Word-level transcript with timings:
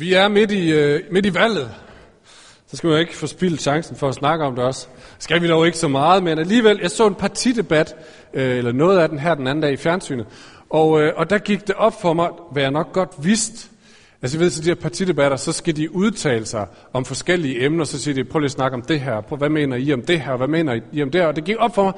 Vi 0.00 0.12
er 0.14 0.28
midt 0.28 0.50
i, 0.50 0.72
øh, 0.72 1.00
midt 1.10 1.26
i 1.26 1.34
valget. 1.34 1.70
Så 2.66 2.76
skal 2.76 2.86
man 2.86 2.96
jo 2.96 3.00
ikke 3.00 3.16
få 3.16 3.26
spildt 3.26 3.60
chancen 3.60 3.96
for 3.96 4.08
at 4.08 4.14
snakke 4.14 4.44
om 4.44 4.54
det 4.54 4.64
også. 4.64 4.86
Skal 5.18 5.42
vi 5.42 5.48
dog 5.48 5.66
ikke 5.66 5.78
så 5.78 5.88
meget, 5.88 6.22
men 6.22 6.38
alligevel, 6.38 6.78
jeg 6.82 6.90
så 6.90 7.06
en 7.06 7.14
partidebat, 7.14 7.96
øh, 8.34 8.56
eller 8.58 8.72
noget 8.72 8.98
af 8.98 9.08
den 9.08 9.18
her 9.18 9.34
den 9.34 9.46
anden 9.46 9.62
dag 9.62 9.72
i 9.72 9.76
fjernsynet, 9.76 10.26
og, 10.70 11.00
øh, 11.02 11.12
og 11.16 11.30
der 11.30 11.38
gik 11.38 11.66
det 11.66 11.74
op 11.74 12.00
for 12.00 12.12
mig, 12.12 12.28
hvad 12.52 12.62
jeg 12.62 12.70
nok 12.70 12.92
godt 12.92 13.10
vidste. 13.18 13.68
Altså 14.22 14.36
jeg 14.38 14.44
ved, 14.44 14.50
til 14.50 14.64
de 14.64 14.68
her 14.68 14.74
partidebatter, 14.74 15.36
så 15.36 15.52
skal 15.52 15.76
de 15.76 15.94
udtale 15.94 16.46
sig 16.46 16.66
om 16.92 17.04
forskellige 17.04 17.64
emner, 17.64 17.84
så 17.84 17.98
siger 17.98 18.14
de, 18.14 18.24
prøv 18.24 18.38
lige 18.38 18.46
at 18.46 18.50
snakke 18.50 18.74
om 18.74 18.82
det 18.82 19.00
her, 19.00 19.20
prøv, 19.20 19.38
hvad 19.38 19.48
mener 19.48 19.76
I 19.76 19.92
om 19.92 20.02
det 20.02 20.20
her, 20.20 20.36
hvad 20.36 20.48
mener 20.48 20.80
I 20.92 21.02
om 21.02 21.10
det 21.10 21.20
her, 21.20 21.28
og 21.28 21.36
det 21.36 21.44
gik 21.44 21.56
op 21.58 21.74
for 21.74 21.82
mig, 21.82 21.92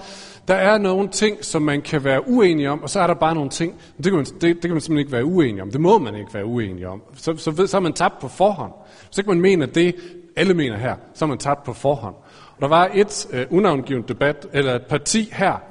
der 0.49 0.55
er 0.55 0.79
nogle 0.79 1.09
ting, 1.09 1.45
som 1.45 1.63
man 1.63 1.81
kan 1.83 2.05
være 2.05 2.29
uenig 2.29 2.69
om, 2.69 2.83
og 2.83 2.91
så 2.91 3.01
er 3.01 3.07
der 3.07 3.15
bare 3.15 3.35
nogle 3.35 3.51
ting, 3.51 3.75
det 3.97 4.05
kan 4.05 4.15
man, 4.15 4.25
det, 4.25 4.41
det 4.41 4.61
kan 4.61 4.71
man 4.71 4.81
simpelthen 4.81 4.99
ikke 4.99 5.13
være 5.13 5.25
uenig 5.25 5.63
om, 5.63 5.71
det 5.71 5.81
må 5.81 5.99
man 5.99 6.15
ikke 6.15 6.35
være 6.35 6.45
uenig 6.45 6.87
om, 6.87 7.03
så, 7.17 7.37
så, 7.37 7.51
ved, 7.51 7.67
så 7.67 7.77
er 7.77 7.81
man 7.81 7.93
tabt 7.93 8.19
på 8.21 8.29
forhånd. 8.29 8.73
Så 9.11 9.23
kan 9.23 9.31
man 9.31 9.41
mene, 9.41 9.65
at 9.65 9.75
det 9.75 9.95
alle 10.37 10.55
mener 10.55 10.77
her, 10.77 10.97
så 11.15 11.25
er 11.25 11.29
man 11.29 11.39
tabt 11.39 11.65
på 11.65 11.73
forhånd. 11.73 12.15
Og 12.57 12.61
der 12.61 12.69
var 12.69 12.91
et 12.95 13.27
øh, 13.33 13.47
unavngivet 13.51 14.09
debat, 14.09 14.47
eller 14.53 14.75
et 14.75 14.87
parti 14.87 15.29
her, 15.33 15.63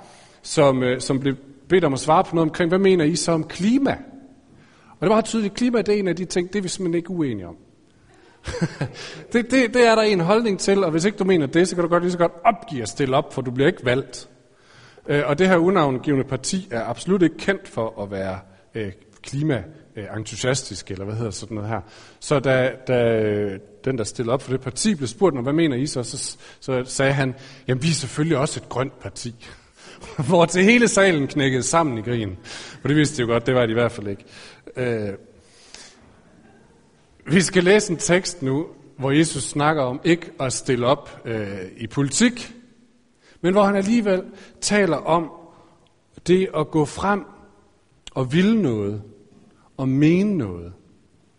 som, 0.42 0.84
øh, 0.84 1.02
som 1.02 1.20
blev 1.20 1.36
bedt 1.70 1.84
om 1.84 1.94
at 1.94 2.00
svare 2.00 2.24
på 2.24 2.36
noget 2.36 2.50
omkring, 2.50 2.70
hvad 2.70 2.80
mener 2.80 3.06
I 3.06 3.16
så 3.16 3.32
om 3.32 3.44
klima? 3.44 3.98
Og 5.02 5.08
det 5.08 5.16
var 5.16 5.22
tydeligt, 5.22 5.52
at 5.52 5.58
klima 5.58 5.82
det 5.82 5.96
er 5.96 6.00
en 6.00 6.08
af 6.08 6.16
de 6.16 6.26
ting, 6.26 6.54
det 6.54 6.60
er 6.60 6.64
vi 6.64 6.68
simpelthen 6.68 6.98
ikke 6.98 7.12
uenige 7.12 7.48
om. 7.48 7.56
det, 9.34 9.52
det, 9.52 9.74
det 9.74 9.88
er 9.88 9.96
der 9.96 10.02
en 10.02 10.20
holdning 10.20 10.60
til, 10.60 10.84
og 10.84 10.92
hvis 10.92 11.06
ikke 11.06 11.18
du 11.18 11.24
mener 11.24 11.46
det, 11.46 11.68
så 11.68 11.76
kan 11.76 11.84
du 11.84 11.90
godt 11.90 12.04
lige 12.04 12.12
så 12.12 12.18
godt 12.18 12.32
opgive 12.46 12.82
at 12.82 12.90
stille 12.90 13.18
op, 13.18 13.34
for 13.34 13.42
du 13.42 13.52
bliver 13.52 13.68
ikke 13.68 13.86
valgt. 13.86 14.30
Øh, 15.08 15.24
og 15.26 15.40
det 15.40 15.48
her 15.48 15.58
unavngivende 15.58 16.26
parti 16.26 16.68
er 16.72 16.84
absolut 16.86 17.22
ikke 17.22 17.38
kendt 17.38 17.68
for 17.68 18.04
at 18.04 18.12
være 18.12 18.40
øh, 18.76 18.92
klima 19.22 19.64
entusiastisk, 20.18 20.92
eller 20.92 21.06
hvad 21.06 21.16
hedder 21.16 21.32
sådan 21.32 21.56
noget 21.56 21.70
her. 21.70 21.82
Så 22.20 22.40
da, 22.40 22.72
da 22.88 23.58
den, 23.86 23.98
der 23.98 24.04
stillede 24.04 24.34
op 24.34 24.42
for 24.42 24.52
det 24.52 24.62
parti, 24.62 24.96
blev 24.96 25.08
spurgt, 25.08 25.42
hvad 25.42 25.54
mener 25.54 25.76
I 25.76 25.88
så, 25.88 26.04
så, 26.04 26.38
så 26.60 26.84
sagde 26.86 27.14
han, 27.14 27.36
jamen 27.68 27.84
vi 27.84 27.88
er 27.88 27.94
selvfølgelig 27.94 28.38
også 28.38 28.60
et 28.60 28.70
grønt 28.70 29.00
parti. 29.00 29.36
Hvor 30.28 30.46
til 30.46 30.64
hele 30.64 30.88
salen 30.88 31.28
knækkede 31.28 31.64
sammen 31.64 31.98
i 31.98 32.02
grin. 32.02 32.38
For 32.82 32.88
det 32.88 32.98
vidste 32.98 33.18
de 33.18 33.22
jo 33.22 33.28
godt, 33.34 33.46
det 33.46 33.56
var 33.56 33.66
de 33.66 33.72
i 33.72 33.74
hvert 33.74 33.92
fald 33.92 34.08
ikke. 34.08 34.24
Øh, 34.76 35.14
vi 37.26 37.42
skal 37.42 37.64
læse 37.64 37.92
en 37.92 37.98
tekst 37.98 38.42
nu, 38.42 38.68
hvor 38.98 39.12
Jesus 39.12 39.44
snakker 39.44 39.84
om 39.84 40.02
ikke 40.04 40.32
at 40.40 40.54
stille 40.54 40.88
op 40.88 41.22
øh, 41.26 41.72
i 41.78 41.88
politik, 41.88 42.56
men 43.42 43.54
hvor 43.54 43.64
han 43.64 43.76
alligevel 43.76 44.24
taler 44.62 44.98
om 44.98 45.32
det 46.28 46.50
at 46.56 46.72
gå 46.72 46.86
frem 46.86 47.26
og 48.12 48.34
ville 48.34 48.62
noget, 48.62 49.04
og 49.78 49.90
mene 49.90 50.38
noget, 50.38 50.74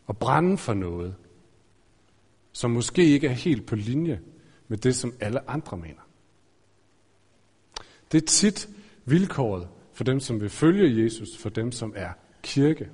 og 0.06 0.16
brænde 0.16 0.58
for 0.58 0.74
noget, 0.74 1.14
som 2.52 2.70
måske 2.70 3.04
ikke 3.04 3.26
er 3.26 3.32
helt 3.32 3.66
på 3.66 3.76
linje 3.76 4.20
med 4.68 4.78
det, 4.78 4.96
som 4.96 5.14
alle 5.20 5.50
andre 5.50 5.76
mener. 5.76 6.00
Det 8.12 8.22
er 8.22 8.26
tit 8.26 8.68
vilkåret 9.04 9.68
for 9.92 10.04
dem, 10.04 10.20
som 10.20 10.40
vil 10.40 10.50
følge 10.50 11.04
Jesus, 11.04 11.36
for 11.36 11.48
dem, 11.48 11.72
som 11.72 11.92
er 11.96 12.10
kirke. 12.42 12.90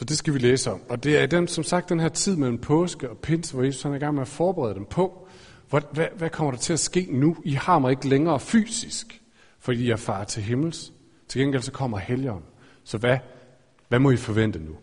Så 0.00 0.04
det 0.04 0.18
skal 0.18 0.34
vi 0.34 0.38
læse 0.38 0.70
om. 0.70 0.82
Og 0.88 1.04
det 1.04 1.18
er 1.18 1.26
den, 1.26 1.48
som 1.48 1.64
sagt, 1.64 1.88
den 1.88 2.00
her 2.00 2.08
tid 2.08 2.36
mellem 2.36 2.58
påske 2.58 3.10
og 3.10 3.18
pinse, 3.18 3.54
hvor 3.54 3.64
Jesus 3.64 3.84
er 3.84 3.94
i 3.94 3.98
gang 3.98 4.14
med 4.14 4.22
at 4.22 4.28
forberede 4.28 4.74
dem 4.74 4.84
på, 4.84 5.28
hvad, 5.70 5.80
hvad, 5.92 6.06
hvad 6.16 6.30
kommer 6.30 6.50
der 6.50 6.58
til 6.58 6.72
at 6.72 6.80
ske 6.80 7.06
nu? 7.10 7.36
I 7.44 7.52
har 7.52 7.78
mig 7.78 7.90
ikke 7.90 8.08
længere 8.08 8.40
fysisk, 8.40 9.22
fordi 9.58 9.88
jeg 9.88 9.98
far 9.98 10.24
til 10.24 10.42
himmels. 10.42 10.92
Til 11.28 11.40
gengæld 11.40 11.62
så 11.62 11.72
kommer 11.72 11.98
helgen. 11.98 12.42
Så 12.84 12.98
hvad, 12.98 13.18
hvad 13.88 13.98
må 13.98 14.10
I 14.10 14.16
forvente 14.16 14.58
nu? 14.58 14.76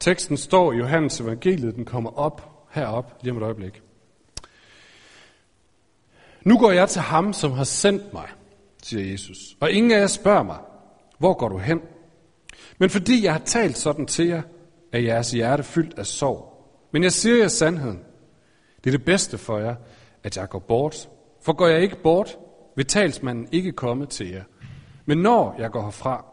Teksten 0.00 0.36
står 0.36 0.72
i 0.72 0.76
Johannes 0.76 1.20
evangeliet, 1.20 1.74
den 1.74 1.84
kommer 1.84 2.18
op 2.18 2.64
herop 2.70 3.18
lige 3.22 3.32
om 3.32 3.38
et 3.38 3.42
øjeblik. 3.42 3.82
Nu 6.44 6.58
går 6.58 6.70
jeg 6.70 6.88
til 6.88 7.02
ham, 7.02 7.32
som 7.32 7.52
har 7.52 7.64
sendt 7.64 8.12
mig, 8.12 8.28
siger 8.82 9.10
Jesus. 9.10 9.56
Og 9.60 9.70
ingen 9.70 9.92
af 9.92 10.00
jer 10.00 10.06
spørger 10.06 10.42
mig, 10.42 10.58
hvor 11.18 11.34
går 11.34 11.48
du 11.48 11.58
hen? 11.58 11.80
Men 12.78 12.90
fordi 12.90 13.24
jeg 13.24 13.32
har 13.32 13.40
talt 13.40 13.78
sådan 13.78 14.06
til 14.06 14.26
jer, 14.26 14.42
er 14.92 14.98
jeres 14.98 15.30
hjerte 15.30 15.62
fyldt 15.62 15.98
af 15.98 16.06
sorg. 16.06 16.54
Men 16.92 17.02
jeg 17.02 17.12
siger 17.12 17.36
jer 17.36 17.48
sandheden. 17.48 18.00
Det 18.84 18.94
er 18.94 18.98
det 18.98 19.04
bedste 19.04 19.38
for 19.38 19.58
jer, 19.58 19.74
at 20.24 20.36
jeg 20.36 20.48
går 20.48 20.58
bort. 20.58 21.08
For 21.42 21.52
går 21.52 21.66
jeg 21.66 21.80
ikke 21.80 22.02
bort, 22.02 22.38
vil 22.76 22.86
talsmanden 22.86 23.48
ikke 23.52 23.72
komme 23.72 24.06
til 24.06 24.30
jer. 24.30 24.42
Men 25.06 25.18
når 25.18 25.56
jeg 25.58 25.70
går 25.70 25.82
herfra, 25.82 26.24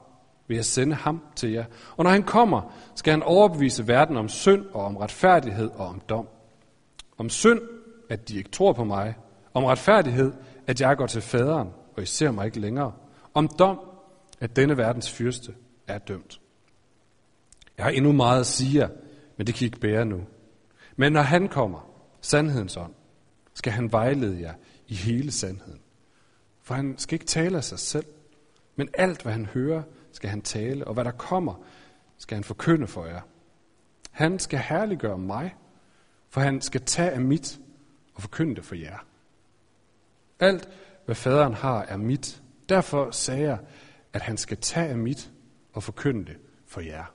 vil 0.47 0.55
jeg 0.55 0.65
sende 0.65 0.95
ham 0.95 1.21
til 1.35 1.51
jer. 1.51 1.65
Og 1.97 2.03
når 2.03 2.11
han 2.11 2.23
kommer, 2.23 2.73
skal 2.95 3.11
han 3.11 3.23
overbevise 3.23 3.87
verden 3.87 4.17
om 4.17 4.29
synd 4.29 4.65
og 4.73 4.85
om 4.85 4.97
retfærdighed 4.97 5.69
og 5.75 5.87
om 5.87 6.01
dom. 6.09 6.27
Om 7.17 7.29
synd, 7.29 7.59
at 8.09 8.29
de 8.29 8.37
ikke 8.37 8.49
tror 8.49 8.73
på 8.73 8.83
mig. 8.83 9.15
Om 9.53 9.63
retfærdighed, 9.63 10.33
at 10.67 10.81
jeg 10.81 10.97
går 10.97 11.07
til 11.07 11.21
faderen, 11.21 11.69
og 11.97 12.03
I 12.03 12.05
ser 12.05 12.31
mig 12.31 12.45
ikke 12.45 12.59
længere. 12.59 12.91
Om 13.33 13.47
dom, 13.47 13.79
at 14.39 14.55
denne 14.55 14.77
verdens 14.77 15.11
fyrste 15.11 15.53
er 15.87 15.97
dømt. 15.97 16.41
Jeg 17.77 17.85
har 17.85 17.91
endnu 17.91 18.11
meget 18.11 18.39
at 18.39 18.45
sige 18.45 18.79
jer, 18.79 18.89
men 19.37 19.47
det 19.47 19.55
kan 19.55 19.63
I 19.63 19.65
ikke 19.65 19.79
bære 19.79 20.05
nu. 20.05 20.21
Men 20.95 21.13
når 21.13 21.21
han 21.21 21.47
kommer, 21.47 21.89
sandhedens 22.21 22.77
ånd, 22.77 22.93
skal 23.53 23.73
han 23.73 23.91
vejlede 23.91 24.41
jer 24.41 24.53
i 24.87 24.95
hele 24.95 25.31
sandheden. 25.31 25.81
For 26.63 26.75
han 26.75 26.97
skal 26.97 27.15
ikke 27.15 27.25
tale 27.25 27.57
af 27.57 27.63
sig 27.63 27.79
selv, 27.79 28.05
men 28.75 28.89
alt, 28.93 29.21
hvad 29.21 29.31
han 29.31 29.45
hører, 29.45 29.83
skal 30.11 30.29
han 30.29 30.41
tale, 30.41 30.87
og 30.87 30.93
hvad 30.93 31.05
der 31.05 31.11
kommer, 31.11 31.63
skal 32.17 32.35
han 32.35 32.43
forkynde 32.43 32.87
for 32.87 33.05
jer. 33.05 33.21
Han 34.11 34.39
skal 34.39 34.59
herliggøre 34.59 35.17
mig, 35.17 35.55
for 36.29 36.41
han 36.41 36.61
skal 36.61 36.81
tage 36.81 37.11
af 37.11 37.21
mit 37.21 37.59
og 38.15 38.21
forkynde 38.21 38.55
det 38.55 38.65
for 38.65 38.75
jer. 38.75 38.97
Alt, 40.39 40.69
hvad 41.05 41.15
faderen 41.15 41.53
har, 41.53 41.81
er 41.81 41.97
mit. 41.97 42.41
Derfor 42.69 43.11
sagde 43.11 43.41
jeg, 43.41 43.59
at 44.13 44.21
han 44.21 44.37
skal 44.37 44.57
tage 44.57 44.89
af 44.89 44.97
mit 44.97 45.31
og 45.75 45.83
forkynde 45.83 46.25
det 46.25 46.37
for 46.67 46.81
jer. 46.81 47.05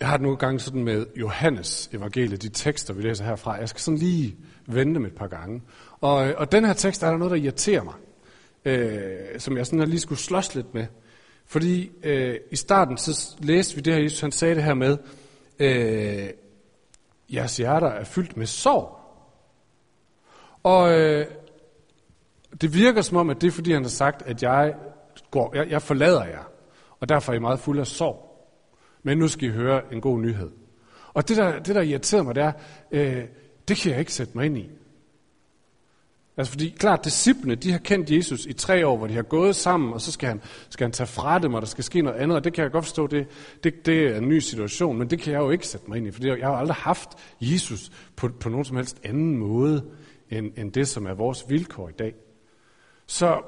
Jeg 0.00 0.08
har 0.08 0.16
det 0.16 0.22
nogle 0.22 0.38
gange 0.38 0.60
sådan 0.60 0.84
med 0.84 1.06
Johannes 1.16 1.90
evangeliet, 1.92 2.42
de 2.42 2.48
tekster, 2.48 2.94
vi 2.94 3.02
læser 3.02 3.24
herfra. 3.24 3.52
Jeg 3.52 3.68
skal 3.68 3.80
sådan 3.80 3.98
lige 3.98 4.36
vende 4.66 4.94
dem 4.94 5.04
et 5.04 5.14
par 5.14 5.26
gange. 5.26 5.62
Og, 6.00 6.16
og 6.16 6.52
den 6.52 6.64
her 6.64 6.72
tekst 6.72 7.02
er 7.02 7.10
der 7.10 7.16
noget, 7.16 7.30
der 7.30 7.36
irriterer 7.36 7.82
mig, 7.82 7.94
øh, 8.64 9.40
som 9.40 9.56
jeg 9.56 9.66
sådan 9.66 9.88
lige 9.88 10.00
skulle 10.00 10.18
slås 10.18 10.54
lidt 10.54 10.74
med. 10.74 10.86
Fordi 11.46 11.90
øh, 12.02 12.36
i 12.50 12.56
starten 12.56 12.96
så 12.98 13.36
læste 13.38 13.74
vi 13.74 13.80
det 13.80 13.94
her, 13.94 14.02
Jesus 14.02 14.20
han 14.20 14.32
sagde 14.32 14.54
det 14.54 14.64
her 14.64 14.74
med, 14.74 14.98
øh, 15.58 16.30
jeres 17.34 17.56
hjerter 17.56 17.88
er 17.88 18.04
fyldt 18.04 18.36
med 18.36 18.46
sorg. 18.46 18.98
Og 20.62 21.00
øh, 21.00 21.26
det 22.60 22.74
virker 22.74 23.02
som 23.02 23.16
om, 23.16 23.30
at 23.30 23.40
det 23.40 23.46
er 23.46 23.50
fordi, 23.50 23.72
han 23.72 23.82
har 23.82 23.88
sagt, 23.88 24.22
at 24.22 24.42
jeg, 24.42 24.74
går, 25.30 25.56
jeg, 25.56 25.70
jeg 25.70 25.82
forlader 25.82 26.24
jer, 26.24 26.50
og 27.00 27.08
derfor 27.08 27.32
er 27.32 27.36
I 27.36 27.40
meget 27.40 27.60
fuld 27.60 27.78
af 27.78 27.86
sorg. 27.86 28.26
Men 29.02 29.18
nu 29.18 29.28
skal 29.28 29.48
I 29.48 29.52
høre 29.52 29.82
en 29.92 30.00
god 30.00 30.20
nyhed. 30.20 30.50
Og 31.14 31.28
det, 31.28 31.36
der, 31.36 31.58
det, 31.58 31.74
der 31.74 31.82
irriterer 31.82 32.22
mig, 32.22 32.34
det 32.34 32.42
er, 32.42 32.52
øh, 32.90 33.24
det 33.68 33.76
kan 33.76 33.90
jeg 33.90 34.00
ikke 34.00 34.12
sætte 34.12 34.32
mig 34.34 34.46
ind 34.46 34.58
i. 34.58 34.70
Altså 36.36 36.50
fordi, 36.50 36.74
klart, 36.78 37.04
disciplene, 37.04 37.54
de 37.54 37.72
har 37.72 37.78
kendt 37.78 38.10
Jesus 38.10 38.46
i 38.46 38.52
tre 38.52 38.86
år, 38.86 38.96
hvor 38.96 39.06
de 39.06 39.14
har 39.14 39.22
gået 39.22 39.56
sammen, 39.56 39.92
og 39.92 40.00
så 40.00 40.12
skal 40.12 40.28
han, 40.28 40.40
skal 40.70 40.84
han 40.84 40.92
tage 40.92 41.06
fra 41.06 41.38
dem, 41.38 41.54
og 41.54 41.62
der 41.62 41.66
skal 41.66 41.84
ske 41.84 42.02
noget 42.02 42.18
andet, 42.18 42.36
og 42.36 42.44
det 42.44 42.52
kan 42.52 42.62
jeg 42.62 42.72
godt 42.72 42.84
forstå, 42.84 43.06
det, 43.06 43.26
det, 43.64 43.86
det 43.86 44.02
er 44.02 44.16
en 44.16 44.28
ny 44.28 44.38
situation, 44.38 44.98
men 44.98 45.10
det 45.10 45.20
kan 45.20 45.32
jeg 45.32 45.38
jo 45.38 45.50
ikke 45.50 45.66
sætte 45.66 45.88
mig 45.88 45.96
ind 45.96 46.06
i, 46.06 46.10
for 46.10 46.36
jeg 46.36 46.46
har 46.46 46.56
aldrig 46.56 46.76
haft 46.76 47.08
Jesus 47.40 47.90
på, 48.16 48.28
på 48.40 48.48
nogen 48.48 48.64
som 48.64 48.76
helst 48.76 49.00
anden 49.04 49.36
måde, 49.36 49.84
end, 50.30 50.52
end 50.56 50.72
det, 50.72 50.88
som 50.88 51.06
er 51.06 51.14
vores 51.14 51.44
vilkår 51.48 51.88
i 51.88 51.92
dag. 51.98 52.14
Så 53.06 53.42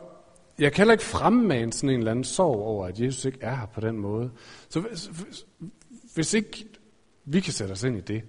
jeg 0.58 0.72
kan 0.72 0.80
heller 0.80 0.92
ikke 0.92 1.04
fremmane 1.04 1.72
sådan 1.72 1.90
en 1.90 1.98
eller 1.98 2.10
anden 2.10 2.24
sorg 2.24 2.56
over, 2.56 2.86
at 2.86 3.00
Jesus 3.00 3.24
ikke 3.24 3.38
er 3.40 3.56
her 3.56 3.66
på 3.66 3.80
den 3.80 3.98
måde. 3.98 4.30
Så 4.68 4.80
hvis, 4.80 5.10
hvis 6.14 6.34
ikke 6.34 6.66
vi 7.24 7.40
kan 7.40 7.52
sætte 7.52 7.72
os 7.72 7.82
ind 7.82 7.96
i 7.96 8.00
det, 8.00 8.22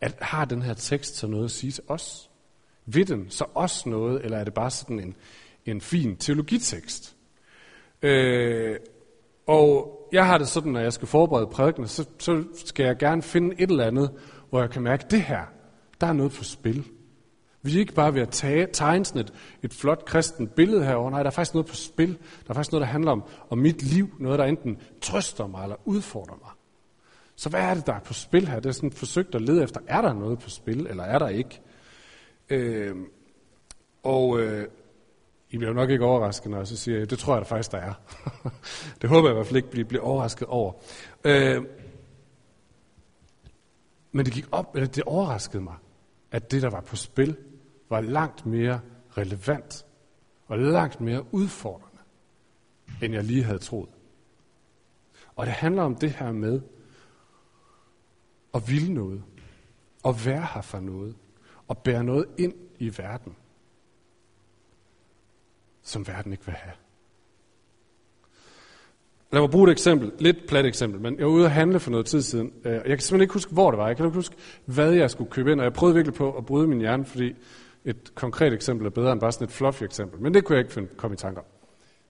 at 0.00 0.16
har 0.20 0.44
den 0.44 0.62
her 0.62 0.74
tekst 0.74 1.16
så 1.16 1.26
noget 1.26 1.44
at 1.44 1.50
sige 1.50 1.72
til 1.72 1.84
os? 1.88 2.30
Vil 2.86 3.08
den 3.08 3.30
så 3.30 3.44
os 3.54 3.86
noget, 3.86 4.24
eller 4.24 4.38
er 4.38 4.44
det 4.44 4.54
bare 4.54 4.70
sådan 4.70 5.00
en, 5.00 5.16
en 5.66 5.80
fin 5.80 6.16
teologitekst? 6.16 7.16
Øh, 8.02 8.76
og 9.46 9.92
jeg 10.12 10.26
har 10.26 10.38
det 10.38 10.48
sådan, 10.48 10.72
når 10.72 10.80
jeg 10.80 10.92
skal 10.92 11.08
forberede 11.08 11.46
prædikene, 11.46 11.88
så, 11.88 12.08
så 12.18 12.44
skal 12.66 12.86
jeg 12.86 12.96
gerne 12.96 13.22
finde 13.22 13.54
et 13.58 13.70
eller 13.70 13.84
andet, 13.84 14.10
hvor 14.50 14.60
jeg 14.60 14.70
kan 14.70 14.82
mærke, 14.82 15.04
at 15.04 15.10
det 15.10 15.22
her, 15.22 15.42
der 16.00 16.06
er 16.06 16.12
noget 16.12 16.32
på 16.32 16.44
spil. 16.44 16.84
Vi 17.66 17.76
er 17.76 17.80
ikke 17.80 17.94
bare 17.94 18.14
ved 18.14 18.22
at 18.22 18.28
tage, 18.28 18.66
tegne 18.72 19.04
sådan 19.04 19.20
et, 19.20 19.32
et 19.62 19.74
flot 19.74 20.04
kristent 20.04 20.54
billede 20.54 20.84
herovre. 20.84 21.10
Nej, 21.10 21.22
der 21.22 21.30
er 21.30 21.34
faktisk 21.34 21.54
noget 21.54 21.66
på 21.66 21.74
spil. 21.74 22.08
Der 22.08 22.50
er 22.50 22.54
faktisk 22.54 22.72
noget, 22.72 22.80
der 22.80 22.92
handler 22.92 23.10
om, 23.12 23.22
om 23.50 23.58
mit 23.58 23.82
liv. 23.82 24.08
Noget, 24.18 24.38
der 24.38 24.44
enten 24.44 24.78
trøster 25.00 25.46
mig 25.46 25.62
eller 25.62 25.76
udfordrer 25.84 26.36
mig. 26.42 26.50
Så 27.36 27.48
hvad 27.48 27.60
er 27.60 27.74
det, 27.74 27.86
der 27.86 27.92
er 27.92 28.00
på 28.00 28.12
spil 28.12 28.48
her? 28.48 28.60
Det 28.60 28.68
er 28.68 28.72
sådan 28.72 28.92
forsøgt 28.92 29.34
at 29.34 29.42
lede 29.42 29.62
efter, 29.62 29.80
er 29.86 30.02
der 30.02 30.12
noget 30.12 30.38
på 30.38 30.50
spil, 30.50 30.86
eller 30.86 31.04
er 31.04 31.18
der 31.18 31.28
ikke? 31.28 31.60
Øh, 32.50 32.96
Og 34.02 34.40
øh, 34.40 34.66
I 35.50 35.56
bliver 35.56 35.70
jo 35.70 35.74
nok 35.74 35.90
ikke 35.90 36.04
overrasket, 36.04 36.50
når 36.50 36.58
jeg 36.58 36.66
så 36.66 36.76
siger, 36.76 37.04
det 37.04 37.18
tror 37.18 37.34
jeg 37.34 37.40
der 37.40 37.48
faktisk, 37.48 37.72
der 37.72 37.78
er. 37.78 37.94
det 39.02 39.10
håber 39.10 39.28
jeg 39.28 39.32
i 39.32 39.36
hvert 39.36 39.46
fald 39.46 39.56
ikke, 39.56 39.70
bliver, 39.70 39.88
bliver 39.88 40.02
overrasket 40.02 40.48
over. 40.48 40.72
Øh, 41.24 41.62
men 44.12 44.26
det 44.26 44.34
gik 44.34 44.46
op, 44.52 44.74
eller 44.74 44.88
det 44.88 45.04
overraskede 45.04 45.62
mig, 45.62 45.74
at 46.30 46.50
det, 46.50 46.62
der 46.62 46.70
var 46.70 46.80
på 46.80 46.96
spil, 46.96 47.36
var 47.88 48.00
langt 48.00 48.46
mere 48.46 48.80
relevant 49.16 49.86
og 50.46 50.58
langt 50.58 51.00
mere 51.00 51.34
udfordrende, 51.34 52.02
end 53.02 53.14
jeg 53.14 53.24
lige 53.24 53.42
havde 53.42 53.58
troet. 53.58 53.88
Og 55.36 55.46
det 55.46 55.54
handler 55.54 55.82
om 55.82 55.94
det 55.94 56.10
her 56.10 56.32
med 56.32 56.60
at 58.54 58.70
ville 58.70 58.94
noget, 58.94 59.22
at 60.04 60.26
være 60.26 60.46
her 60.54 60.62
for 60.62 60.80
noget, 60.80 61.14
og 61.68 61.78
bære 61.78 62.04
noget 62.04 62.26
ind 62.38 62.54
i 62.78 62.98
verden, 62.98 63.36
som 65.82 66.06
verden 66.06 66.32
ikke 66.32 66.46
vil 66.46 66.54
have. 66.54 66.74
Lad 69.32 69.40
mig 69.40 69.50
bruge 69.50 69.68
et 69.68 69.72
eksempel, 69.72 70.12
lidt 70.18 70.36
plat 70.48 70.66
eksempel, 70.66 71.00
men 71.00 71.18
jeg 71.18 71.26
var 71.26 71.32
ude 71.32 71.44
at 71.44 71.50
handle 71.50 71.80
for 71.80 71.90
noget 71.90 72.06
tid 72.06 72.22
siden. 72.22 72.52
Øh, 72.64 72.72
jeg 72.72 72.82
kan 72.82 72.84
simpelthen 72.84 73.20
ikke 73.20 73.32
huske, 73.32 73.52
hvor 73.52 73.70
det 73.70 73.78
var. 73.78 73.86
Jeg 73.86 73.96
kan 73.96 74.06
ikke 74.06 74.14
huske, 74.14 74.36
hvad 74.64 74.92
jeg 74.92 75.10
skulle 75.10 75.30
købe 75.30 75.52
ind, 75.52 75.60
og 75.60 75.64
jeg 75.64 75.72
prøvede 75.72 75.94
virkelig 75.94 76.14
på 76.14 76.32
at 76.32 76.46
bryde 76.46 76.68
min 76.68 76.78
hjerne, 76.78 77.04
fordi 77.04 77.34
et 77.86 78.14
konkret 78.14 78.52
eksempel 78.52 78.86
er 78.86 78.90
bedre 78.90 79.12
end 79.12 79.20
bare 79.20 79.32
sådan 79.32 79.44
et 79.44 79.52
fluffy 79.52 79.82
eksempel. 79.82 80.22
Men 80.22 80.34
det 80.34 80.44
kunne 80.44 80.56
jeg 80.56 80.64
ikke 80.64 80.74
finde, 80.74 80.88
komme 80.96 81.14
i 81.14 81.16
tanker 81.16 81.40
om. 81.40 81.46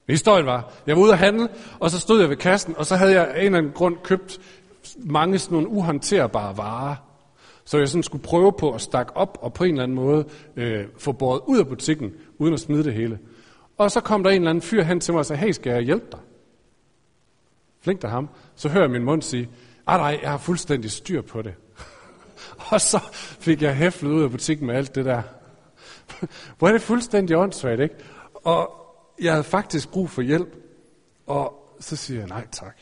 Men 0.06 0.12
historien 0.12 0.46
var, 0.46 0.72
jeg 0.86 0.96
var 0.96 1.02
ude 1.02 1.12
at 1.12 1.18
handle, 1.18 1.48
og 1.78 1.90
så 1.90 2.00
stod 2.00 2.20
jeg 2.20 2.28
ved 2.28 2.36
kassen, 2.36 2.76
og 2.76 2.86
så 2.86 2.96
havde 2.96 3.12
jeg 3.12 3.28
af 3.28 3.40
en 3.40 3.46
eller 3.46 3.58
anden 3.58 3.72
grund 3.72 3.96
købt 4.04 4.38
mange 4.98 5.38
sådan 5.38 5.54
nogle 5.54 5.68
uhåndterbare 5.68 6.56
varer. 6.56 6.96
Så 7.64 7.78
jeg 7.78 7.88
sådan 7.88 8.02
skulle 8.02 8.24
prøve 8.24 8.52
på 8.52 8.72
at 8.72 8.80
stakke 8.80 9.16
op 9.16 9.38
og 9.40 9.52
på 9.52 9.64
en 9.64 9.70
eller 9.70 9.82
anden 9.82 9.94
måde 9.94 10.24
øh, 10.56 10.84
få 10.98 11.12
båret 11.12 11.40
ud 11.46 11.58
af 11.58 11.68
butikken, 11.68 12.12
uden 12.38 12.54
at 12.54 12.60
smide 12.60 12.84
det 12.84 12.94
hele. 12.94 13.18
Og 13.78 13.90
så 13.90 14.00
kom 14.00 14.22
der 14.22 14.30
en 14.30 14.36
eller 14.36 14.50
anden 14.50 14.62
fyr 14.62 14.82
hen 14.82 15.00
til 15.00 15.14
mig 15.14 15.18
og 15.18 15.26
sagde, 15.26 15.40
hey, 15.40 15.50
skal 15.50 15.72
jeg 15.72 15.82
hjælpe 15.82 16.06
dig? 16.12 16.20
Flink 17.80 18.04
af 18.04 18.10
ham. 18.10 18.28
Så 18.54 18.68
hører 18.68 18.84
jeg 18.84 18.90
min 18.90 19.04
mund 19.04 19.22
sige, 19.22 19.48
ah 19.86 20.00
nej, 20.00 20.18
jeg 20.22 20.30
har 20.30 20.38
fuldstændig 20.38 20.90
styr 20.90 21.22
på 21.22 21.42
det. 21.42 21.54
og 22.70 22.80
så 22.80 23.00
fik 23.40 23.62
jeg 23.62 23.76
hæflet 23.76 24.10
ud 24.10 24.22
af 24.22 24.30
butikken 24.30 24.66
med 24.66 24.74
alt 24.74 24.94
det 24.94 25.04
der. 25.04 25.22
Hvor 26.58 26.68
er 26.68 26.72
det 26.72 26.82
fuldstændig 26.82 27.36
åndssvagt, 27.36 27.80
ikke? 27.80 27.94
Og 28.34 28.70
jeg 29.20 29.32
havde 29.32 29.44
faktisk 29.44 29.90
brug 29.90 30.10
for 30.10 30.22
hjælp, 30.22 30.56
og 31.26 31.76
så 31.80 31.96
siger 31.96 32.20
jeg 32.20 32.28
nej 32.28 32.46
tak. 32.52 32.76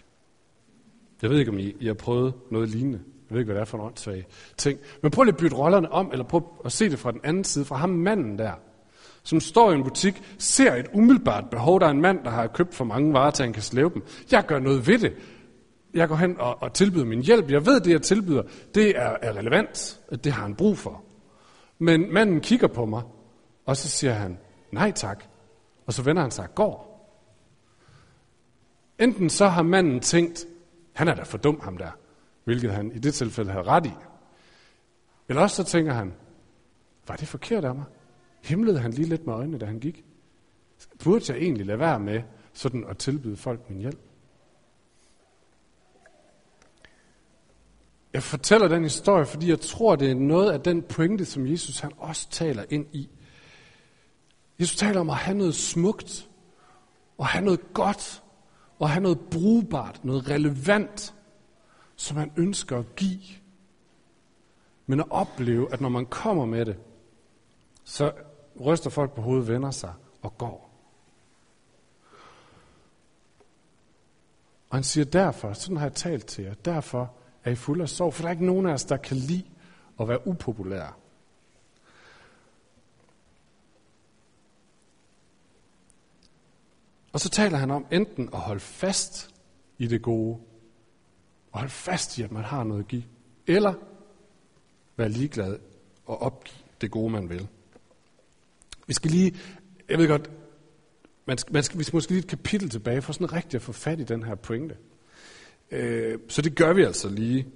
Jeg 1.23 1.31
ved 1.31 1.39
ikke, 1.39 1.51
om 1.51 1.59
I, 1.59 1.77
I 1.81 1.87
har 1.87 1.95
prøvet 1.95 2.35
noget 2.51 2.69
lignende. 2.69 3.01
Jeg 3.31 3.35
ved 3.35 3.41
ikke, 3.41 3.53
hvad 3.53 3.55
det 3.55 3.61
er 3.61 3.65
for 3.71 3.79
en 3.79 3.85
åndssvag 3.85 4.27
ting. 4.57 4.79
Men 5.03 5.11
prøv 5.11 5.25
lige 5.25 5.33
at 5.33 5.39
bytte 5.39 5.57
rollerne 5.57 5.93
om, 5.93 6.09
eller 6.13 6.25
prøv 6.25 6.43
at 6.65 6.73
se 6.73 6.91
det 6.91 6.99
fra 6.99 7.13
den 7.13 7.21
anden 7.25 7.45
side, 7.45 7.65
fra 7.65 7.77
ham 7.77 7.91
manden 7.91 8.39
der, 8.39 8.53
som 9.23 9.41
står 9.41 9.73
i 9.73 9.75
en 9.75 9.85
butik, 9.85 10.23
ser 10.39 10.75
et 10.75 10.87
umiddelbart 10.95 11.51
behov. 11.51 11.81
Der 11.81 11.87
er 11.87 11.91
en 11.91 12.01
mand, 12.01 12.25
der 12.25 12.31
har 12.31 12.47
købt 12.47 12.75
for 12.75 12.85
mange 12.85 13.13
varer, 13.13 13.31
til 13.31 13.43
han 13.43 13.53
kan 13.53 13.63
slæve 13.63 13.91
dem. 13.95 14.03
Jeg 14.33 14.47
gør 14.47 14.59
noget 14.59 14.87
ved 14.87 14.99
det. 14.99 15.13
Jeg 15.95 16.09
går 16.09 16.17
hen 16.17 16.41
og, 16.41 16.63
og 16.63 16.73
tilbyder 16.73 17.05
min 17.05 17.23
hjælp. 17.23 17.51
Jeg 17.51 17.67
ved, 17.67 17.81
det 17.81 17.93
jeg 17.93 18.03
tilbyder, 18.03 18.43
det 18.75 18.99
er, 18.99 19.17
er 19.23 19.37
relevant. 19.37 20.01
At 20.09 20.25
det 20.25 20.33
har 20.33 20.43
han 20.43 20.55
brug 20.55 20.79
for. 20.79 21.05
Men 21.79 22.13
manden 22.13 22.41
kigger 22.41 22.67
på 22.67 22.85
mig, 22.85 23.03
og 23.65 23.77
så 23.77 23.89
siger 23.89 24.13
han, 24.13 24.39
nej 24.73 24.93
tak. 24.93 25.25
Og 25.87 25.93
så 25.93 26.03
vender 26.03 26.23
han 26.23 26.31
sig 26.31 26.49
og 26.49 26.55
går. 26.55 26.95
Enten 28.99 29.31
så 29.31 29.47
har 29.47 29.63
manden 29.63 30.01
tænkt, 30.01 30.47
han 30.93 31.09
er 31.09 31.15
da 31.15 31.23
for 31.23 31.39
dum 31.39 31.61
ham 31.61 31.77
der, 31.77 31.91
hvilket 32.45 32.73
han 32.73 32.93
i 32.93 32.99
det 32.99 33.15
tilfælde 33.15 33.51
havde 33.51 33.65
ret 33.65 33.87
i. 33.87 33.93
Eller 35.29 35.43
også 35.43 35.57
så 35.57 35.65
tænker 35.65 35.93
han, 35.93 36.15
var 37.09 37.17
det 37.17 37.29
forkert 37.29 37.65
af 37.65 37.75
mig? 37.75 37.85
Himlede 38.43 38.79
han 38.79 38.91
lige 38.91 39.09
lidt 39.09 39.27
med 39.27 39.35
øjnene, 39.35 39.59
da 39.59 39.67
han 39.67 39.79
gik? 39.79 40.05
Burde 41.05 41.25
jeg 41.29 41.43
egentlig 41.43 41.67
lade 41.67 41.79
være 41.79 42.01
med 42.01 42.23
sådan 42.53 42.85
at 42.89 42.99
tilbyde 42.99 43.37
folk 43.37 43.71
min 43.71 43.79
hjælp? 43.79 44.01
Jeg 48.13 48.23
fortæller 48.23 48.69
den 48.69 48.83
historie, 48.83 49.27
fordi 49.27 49.51
jeg 49.51 49.61
tror, 49.61 49.97
det 49.97 50.11
er 50.11 50.15
noget 50.15 50.53
af 50.53 50.61
den 50.61 50.83
pointe, 50.83 51.25
som 51.25 51.47
Jesus 51.47 51.79
han 51.79 51.93
også 51.97 52.31
taler 52.31 52.65
ind 52.71 52.87
i. 52.93 53.09
Jesus 54.61 54.77
taler 54.77 55.01
om 55.01 55.11
at 55.11 55.17
have 55.17 55.39
noget 55.39 55.55
smukt, 55.55 56.29
og 57.19 57.27
have 57.27 57.45
noget 57.45 57.73
godt, 57.73 58.23
og 58.79 58.91
have 58.91 59.03
noget 59.03 59.21
brugbart, 59.21 60.05
noget 60.05 60.31
relevant, 60.31 61.15
som 61.97 62.17
man 62.17 62.33
ønsker 62.37 62.79
at 62.79 62.97
give. 62.97 63.21
Men 64.87 65.01
at 65.01 65.07
opleve, 65.11 65.73
at 65.73 65.81
når 65.81 65.89
man 65.89 66.07
kommer 66.07 66.45
med 66.45 66.67
det, 66.67 66.77
så 67.85 68.13
ryster 68.61 68.91
folk 68.91 69.15
på 69.15 69.23
hovedet, 69.23 69.49
vender 69.49 69.71
sig 69.71 69.93
og 70.23 70.39
går. 70.39 70.71
Og 74.71 74.77
han 74.77 74.85
siger 74.85 75.05
derfor, 75.05 75.53
sådan 75.53 75.77
har 75.77 75.85
jeg 75.85 75.95
talt 75.95 76.27
til 76.27 76.45
jer, 76.45 76.55
derfor 76.55 77.13
er 77.45 77.51
I 77.51 77.55
fuld 77.55 77.81
af 77.81 77.89
sorg, 77.89 78.15
for 78.15 78.23
der 78.23 78.29
er 78.29 78.33
ikke 78.33 78.47
nogen 78.47 78.67
af 78.67 78.73
os, 78.73 78.85
der 78.85 78.97
kan 78.97 79.17
lide 79.17 79.45
at 80.01 80.09
være 80.09 80.27
upopulære. 80.27 80.93
Og 87.15 87.21
så 87.21 87.29
taler 87.29 87.59
han 87.59 87.71
om 87.71 87.87
enten 87.93 88.29
at 88.33 88.39
holde 88.39 88.61
fast 88.61 89.31
i 89.79 89.87
det 89.87 90.03
gode, 90.03 90.39
og 91.53 91.59
holde 91.59 91.73
fast 91.73 92.19
i, 92.19 92.23
at 92.23 92.33
man 92.33 92.45
har 92.45 92.65
noget 92.65 92.81
at 92.81 92.89
give, 92.89 93.05
eller 93.47 93.75
være 94.97 95.09
ligeglad 95.09 95.59
og 96.07 96.23
opgive 96.23 96.55
det 96.81 96.91
gode, 96.91 97.13
man 97.13 97.31
vil. 97.31 97.49
Vi 98.87 98.95
skal 98.95 99.11
lige, 99.11 99.37
jeg 99.89 99.99
ved 99.99 100.09
godt, 100.09 100.31
man 101.27 101.39
skal, 101.39 101.53
man 101.53 101.63
skal, 101.63 101.79
vi 101.79 101.85
skal 101.85 101.97
måske 101.97 102.11
lige 102.11 102.19
et 102.19 102.27
kapitel 102.27 102.71
tilbage 102.71 103.03
for 103.03 103.13
sådan 103.13 103.33
rigtig 103.33 103.59
at 103.59 103.63
få 103.63 103.73
fat 103.73 104.01
i 104.01 104.05
den 104.05 104.23
her 104.23 104.35
pointe. 104.35 104.77
Øh, 105.71 106.19
så 106.29 106.43
det 106.43 106.57
gør 106.57 106.73
vi 106.73 106.83
altså 106.83 107.09
lige. 107.09 107.47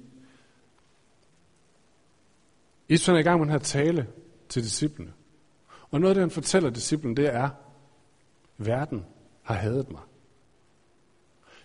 Jesus 2.90 3.08
er 3.08 3.16
i 3.16 3.22
gang 3.22 3.38
med 3.38 3.46
den 3.46 3.52
her 3.52 3.58
tale 3.58 4.06
til 4.48 4.62
disciplene. 4.62 5.12
Og 5.90 6.00
noget 6.00 6.10
af 6.10 6.14
det, 6.14 6.22
han 6.22 6.30
fortæller 6.30 6.70
disciplen, 6.70 7.16
det 7.16 7.34
er, 7.34 7.50
verden 8.58 9.04
har 9.48 9.54
hadet 9.54 9.90
mig. 9.90 10.00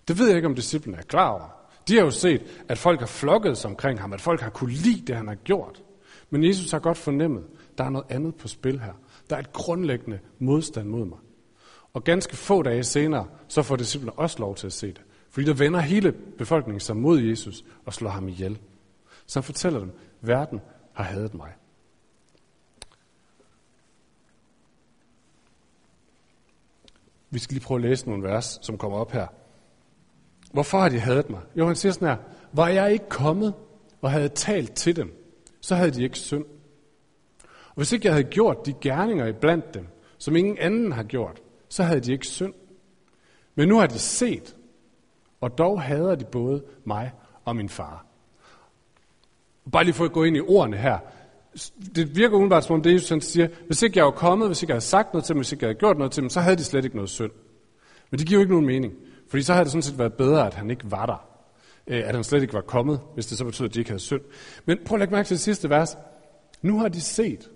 Det 0.08 0.20
ved 0.20 0.28
jeg 0.28 0.36
ikke, 0.36 0.48
om 0.48 0.56
disciplene 0.56 0.98
er 0.98 1.02
klar 1.02 1.30
over. 1.30 1.50
De 1.88 1.96
har 1.96 2.04
jo 2.04 2.12
set, 2.12 2.42
at 2.70 2.78
folk 2.78 3.00
har 3.00 3.08
flokket 3.08 3.58
sig 3.58 3.70
omkring 3.70 4.02
ham, 4.02 4.14
at 4.14 4.22
folk 4.22 4.42
har 4.42 4.50
kunne 4.50 4.72
lide 4.72 5.06
det, 5.08 5.16
han 5.16 5.28
har 5.28 5.36
gjort. 5.36 5.84
Men 6.30 6.44
Jesus 6.44 6.72
har 6.72 6.80
godt 6.80 6.98
fornemmet, 6.98 7.44
at 7.72 7.78
der 7.78 7.84
er 7.84 7.90
noget 7.90 8.06
andet 8.10 8.36
på 8.36 8.48
spil 8.48 8.80
her. 8.80 8.94
Der 9.30 9.36
er 9.36 9.40
et 9.40 9.54
grundlæggende 9.54 10.20
modstand 10.40 10.90
mod 10.90 11.06
mig. 11.06 11.18
Og 11.94 12.04
ganske 12.04 12.36
få 12.36 12.64
dage 12.64 12.84
senere, 12.84 13.28
så 13.48 13.62
får 13.62 13.76
disciplene 13.76 14.12
også 14.12 14.40
lov 14.40 14.56
til 14.56 14.68
at 14.68 14.74
se 14.74 14.88
det. 14.88 15.02
Fordi 15.30 15.48
der 15.48 15.54
vender 15.54 15.80
hele 15.80 16.12
befolkningen 16.38 16.80
sig 16.80 16.98
mod 16.98 17.20
Jesus 17.20 17.64
og 17.86 17.94
slår 17.94 18.10
ham 18.10 18.28
ihjel. 18.28 18.60
Så 19.26 19.40
han 19.40 19.44
fortæller 19.44 19.80
dem, 19.80 19.92
verden 20.22 20.62
har 20.94 21.04
hadet 21.04 21.34
mig. 21.34 21.54
Vi 27.34 27.40
skal 27.40 27.54
lige 27.54 27.64
prøve 27.64 27.78
at 27.78 27.82
læse 27.82 28.10
nogle 28.10 28.24
vers, 28.24 28.60
som 28.62 28.78
kommer 28.78 28.98
op 28.98 29.12
her. 29.12 29.28
Hvorfor 30.52 30.80
har 30.80 30.90
de 30.90 31.00
hadet 31.00 31.30
mig? 31.30 31.42
Jo, 31.56 31.66
han 31.68 31.76
siger 31.76 31.92
sådan 31.92 32.08
her. 32.08 32.18
Var 32.54 32.68
jeg 32.68 32.92
ikke 32.92 33.10
kommet 33.10 33.54
og 34.02 34.12
havde 34.12 34.30
talt 34.30 34.74
til 34.74 34.96
dem, 34.96 35.36
så 35.62 35.76
havde 35.76 35.92
de 35.92 36.04
ikke 36.04 36.18
synd. 36.18 36.46
Og 37.44 37.76
hvis 37.76 37.92
ikke 37.92 38.06
jeg 38.06 38.14
havde 38.14 38.28
gjort 38.28 38.66
de 38.66 38.74
gerninger 38.82 39.28
iblandt 39.28 39.74
dem, 39.74 39.88
som 40.18 40.36
ingen 40.36 40.58
anden 40.58 40.92
har 40.92 41.04
gjort, 41.04 41.42
så 41.70 41.84
havde 41.84 42.00
de 42.00 42.12
ikke 42.12 42.28
synd. 42.28 42.54
Men 43.56 43.68
nu 43.68 43.80
har 43.80 43.88
de 43.88 44.00
set, 44.00 44.56
og 45.42 45.58
dog 45.58 45.82
hader 45.82 46.16
de 46.16 46.26
både 46.26 46.64
mig 46.86 47.12
og 47.46 47.56
min 47.56 47.70
far. 47.70 48.06
Bare 49.72 49.84
lige 49.84 49.94
for 49.94 50.06
at 50.06 50.12
gå 50.12 50.24
ind 50.24 50.38
i 50.38 50.42
ordene 50.42 50.78
her. 50.78 51.00
Det 51.96 52.16
virker 52.16 52.36
umiddelbart 52.36 52.64
som 52.64 52.76
om 52.76 52.82
det, 52.82 52.94
Jesus 52.94 53.24
siger, 53.24 53.48
hvis 53.68 53.82
ikke 53.82 53.98
jeg 53.98 54.06
var 54.06 54.12
kommet, 54.12 54.48
hvis 54.48 54.62
ikke 54.64 54.72
jeg 54.72 54.76
havde 54.76 54.86
sagt 54.86 55.14
noget 55.14 55.26
til 55.26 55.34
dem, 55.34 55.40
hvis 55.40 55.52
ikke 55.52 55.64
jeg 55.64 55.68
havde 55.68 55.80
gjort 55.80 55.98
noget 55.98 56.12
til 56.12 56.22
dem, 56.22 56.30
så 56.30 56.40
havde 56.40 56.56
de 56.56 56.64
slet 56.64 56.86
ikke 56.86 56.96
noget 56.96 57.10
synd. 57.10 57.32
Men 58.10 58.20
det 58.20 58.28
giver 58.28 58.38
jo 58.38 58.42
ikke 58.42 58.54
nogen 58.54 58.66
mening. 58.66 58.94
Fordi 59.28 59.44
så 59.44 59.54
havde 59.54 59.64
det 59.64 59.72
sådan 59.72 59.82
set 59.82 60.00
været 60.00 60.14
bedre, 60.14 60.48
at 60.48 60.54
han 60.54 60.70
ikke 60.70 60.92
var 60.92 61.06
der. 61.06 61.28
Øh, 61.88 62.08
at 62.08 62.16
han 62.16 62.24
slet 62.24 62.42
ikke 62.42 62.54
var 62.54 62.62
kommet, 62.62 63.00
hvis 63.14 63.26
det 63.26 63.38
så 63.38 63.46
betød, 63.46 63.66
at 63.66 63.74
de 63.74 63.80
ikke 63.80 63.92
havde 63.92 64.00
synd. 64.00 64.22
Men 64.66 64.78
prøv 64.86 64.96
at 64.96 65.00
lægge 65.00 65.12
mærke 65.12 65.28
til 65.28 65.36
det 65.36 65.42
sidste 65.42 65.70
vers. 65.70 65.98
Nu 66.62 66.80
har 66.80 66.88
de 66.88 67.02
set, 67.02 67.50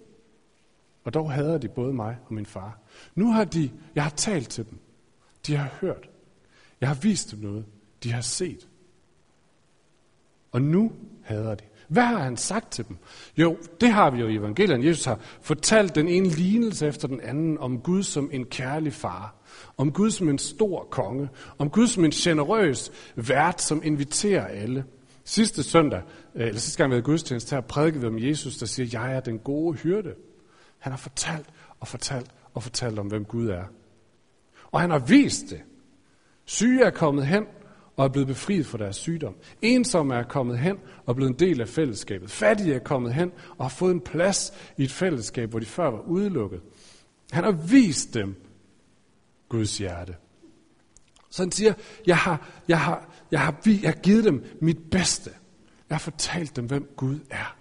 og 1.03 1.13
dog 1.13 1.31
hader 1.31 1.57
de 1.57 1.67
både 1.67 1.93
mig 1.93 2.17
og 2.27 2.33
min 2.33 2.45
far. 2.45 2.79
Nu 3.15 3.31
har 3.31 3.43
de, 3.43 3.71
jeg 3.95 4.03
har 4.03 4.09
talt 4.09 4.49
til 4.49 4.65
dem. 4.69 4.79
De 5.47 5.55
har 5.55 5.69
hørt. 5.81 6.09
Jeg 6.81 6.89
har 6.89 6.95
vist 6.95 7.31
dem 7.31 7.39
noget. 7.39 7.65
De 8.03 8.11
har 8.11 8.21
set. 8.21 8.67
Og 10.51 10.61
nu 10.61 10.91
hader 11.23 11.55
de. 11.55 11.63
Hvad 11.87 12.03
har 12.03 12.19
han 12.19 12.37
sagt 12.37 12.71
til 12.71 12.87
dem? 12.87 12.97
Jo, 13.37 13.57
det 13.81 13.89
har 13.89 14.09
vi 14.09 14.19
jo 14.19 14.27
i 14.27 14.35
evangeliet. 14.35 14.85
Jesus 14.85 15.05
har 15.05 15.19
fortalt 15.41 15.95
den 15.95 16.07
ene 16.07 16.27
lignelse 16.27 16.87
efter 16.87 17.07
den 17.07 17.21
anden 17.21 17.57
om 17.57 17.79
Gud 17.79 18.03
som 18.03 18.29
en 18.33 18.45
kærlig 18.45 18.93
far. 18.93 19.35
Om 19.77 19.91
Gud 19.91 20.11
som 20.11 20.29
en 20.29 20.37
stor 20.37 20.87
konge. 20.91 21.29
Om 21.57 21.69
Gud 21.69 21.87
som 21.87 22.05
en 22.05 22.11
generøs 22.11 22.91
vært, 23.15 23.61
som 23.61 23.81
inviterer 23.83 24.47
alle. 24.47 24.85
Sidste 25.23 25.63
søndag, 25.63 26.01
øh, 26.35 26.47
eller 26.47 26.59
sidste 26.59 26.77
gang 26.77 26.89
vi 26.89 26.93
havde 26.93 27.03
gudstjeneste 27.03 27.55
her, 27.55 27.61
prædikede 27.61 28.01
vi 28.01 28.07
om 28.07 28.19
Jesus, 28.19 28.57
der 28.57 28.65
siger, 28.65 29.01
jeg 29.01 29.15
er 29.15 29.19
den 29.19 29.39
gode 29.39 29.77
hyrde. 29.77 30.13
Han 30.79 30.91
har 30.91 30.97
fortalt 30.97 31.45
og 31.79 31.87
fortalt 31.87 32.31
og 32.53 32.63
fortalt 32.63 32.99
om, 32.99 33.07
hvem 33.07 33.25
Gud 33.25 33.47
er. 33.47 33.63
Og 34.71 34.81
han 34.81 34.89
har 34.89 34.99
vist 34.99 35.49
det. 35.49 35.61
Syge 36.45 36.83
er 36.83 36.89
kommet 36.89 37.25
hen 37.25 37.45
og 37.97 38.05
er 38.05 38.09
blevet 38.09 38.27
befriet 38.27 38.65
fra 38.65 38.77
deres 38.77 38.95
sygdom. 38.95 39.35
Ensomme 39.61 40.15
er 40.15 40.23
kommet 40.23 40.59
hen 40.59 40.77
og 41.05 41.15
blevet 41.15 41.29
en 41.29 41.39
del 41.39 41.61
af 41.61 41.67
fællesskabet. 41.67 42.31
Fattige 42.31 42.75
er 42.75 42.79
kommet 42.79 43.13
hen 43.13 43.31
og 43.57 43.65
har 43.65 43.69
fået 43.69 43.93
en 43.93 44.01
plads 44.01 44.53
i 44.77 44.83
et 44.83 44.91
fællesskab, 44.91 45.49
hvor 45.49 45.59
de 45.59 45.65
før 45.65 45.89
var 45.89 45.99
udelukket. 45.99 46.61
Han 47.31 47.43
har 47.43 47.51
vist 47.51 48.13
dem 48.13 48.35
Guds 49.49 49.77
hjerte. 49.77 50.15
Så 51.29 51.41
han 51.41 51.51
siger, 51.51 51.73
jeg 52.07 52.17
har, 52.17 52.47
jeg 52.67 52.79
har, 52.79 53.09
jeg 53.31 53.39
har, 53.39 53.61
jeg 53.65 53.91
har 53.91 54.01
givet 54.01 54.23
dem 54.23 54.45
mit 54.61 54.79
bedste. 54.91 55.31
Jeg 55.89 55.95
har 55.95 55.99
fortalt 55.99 56.55
dem, 56.55 56.65
hvem 56.65 56.89
Gud 56.95 57.19
er. 57.29 57.57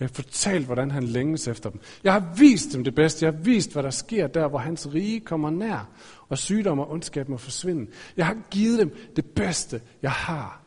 Jeg 0.00 0.08
har 0.08 0.12
fortalt, 0.12 0.66
hvordan 0.66 0.90
han 0.90 1.02
længes 1.02 1.48
efter 1.48 1.70
dem. 1.70 1.80
Jeg 2.04 2.12
har 2.12 2.34
vist 2.38 2.72
dem 2.72 2.84
det 2.84 2.94
bedste. 2.94 3.26
Jeg 3.26 3.34
har 3.34 3.40
vist, 3.40 3.72
hvad 3.72 3.82
der 3.82 3.90
sker 3.90 4.26
der, 4.26 4.48
hvor 4.48 4.58
hans 4.58 4.94
rige 4.94 5.20
kommer 5.20 5.50
nær, 5.50 5.90
og 6.28 6.38
sygdom 6.38 6.78
og 6.78 6.90
ondskab 6.90 7.28
må 7.28 7.36
forsvinde. 7.36 7.90
Jeg 8.16 8.26
har 8.26 8.36
givet 8.50 8.78
dem 8.78 8.96
det 9.16 9.24
bedste, 9.24 9.82
jeg 10.02 10.12
har. 10.12 10.62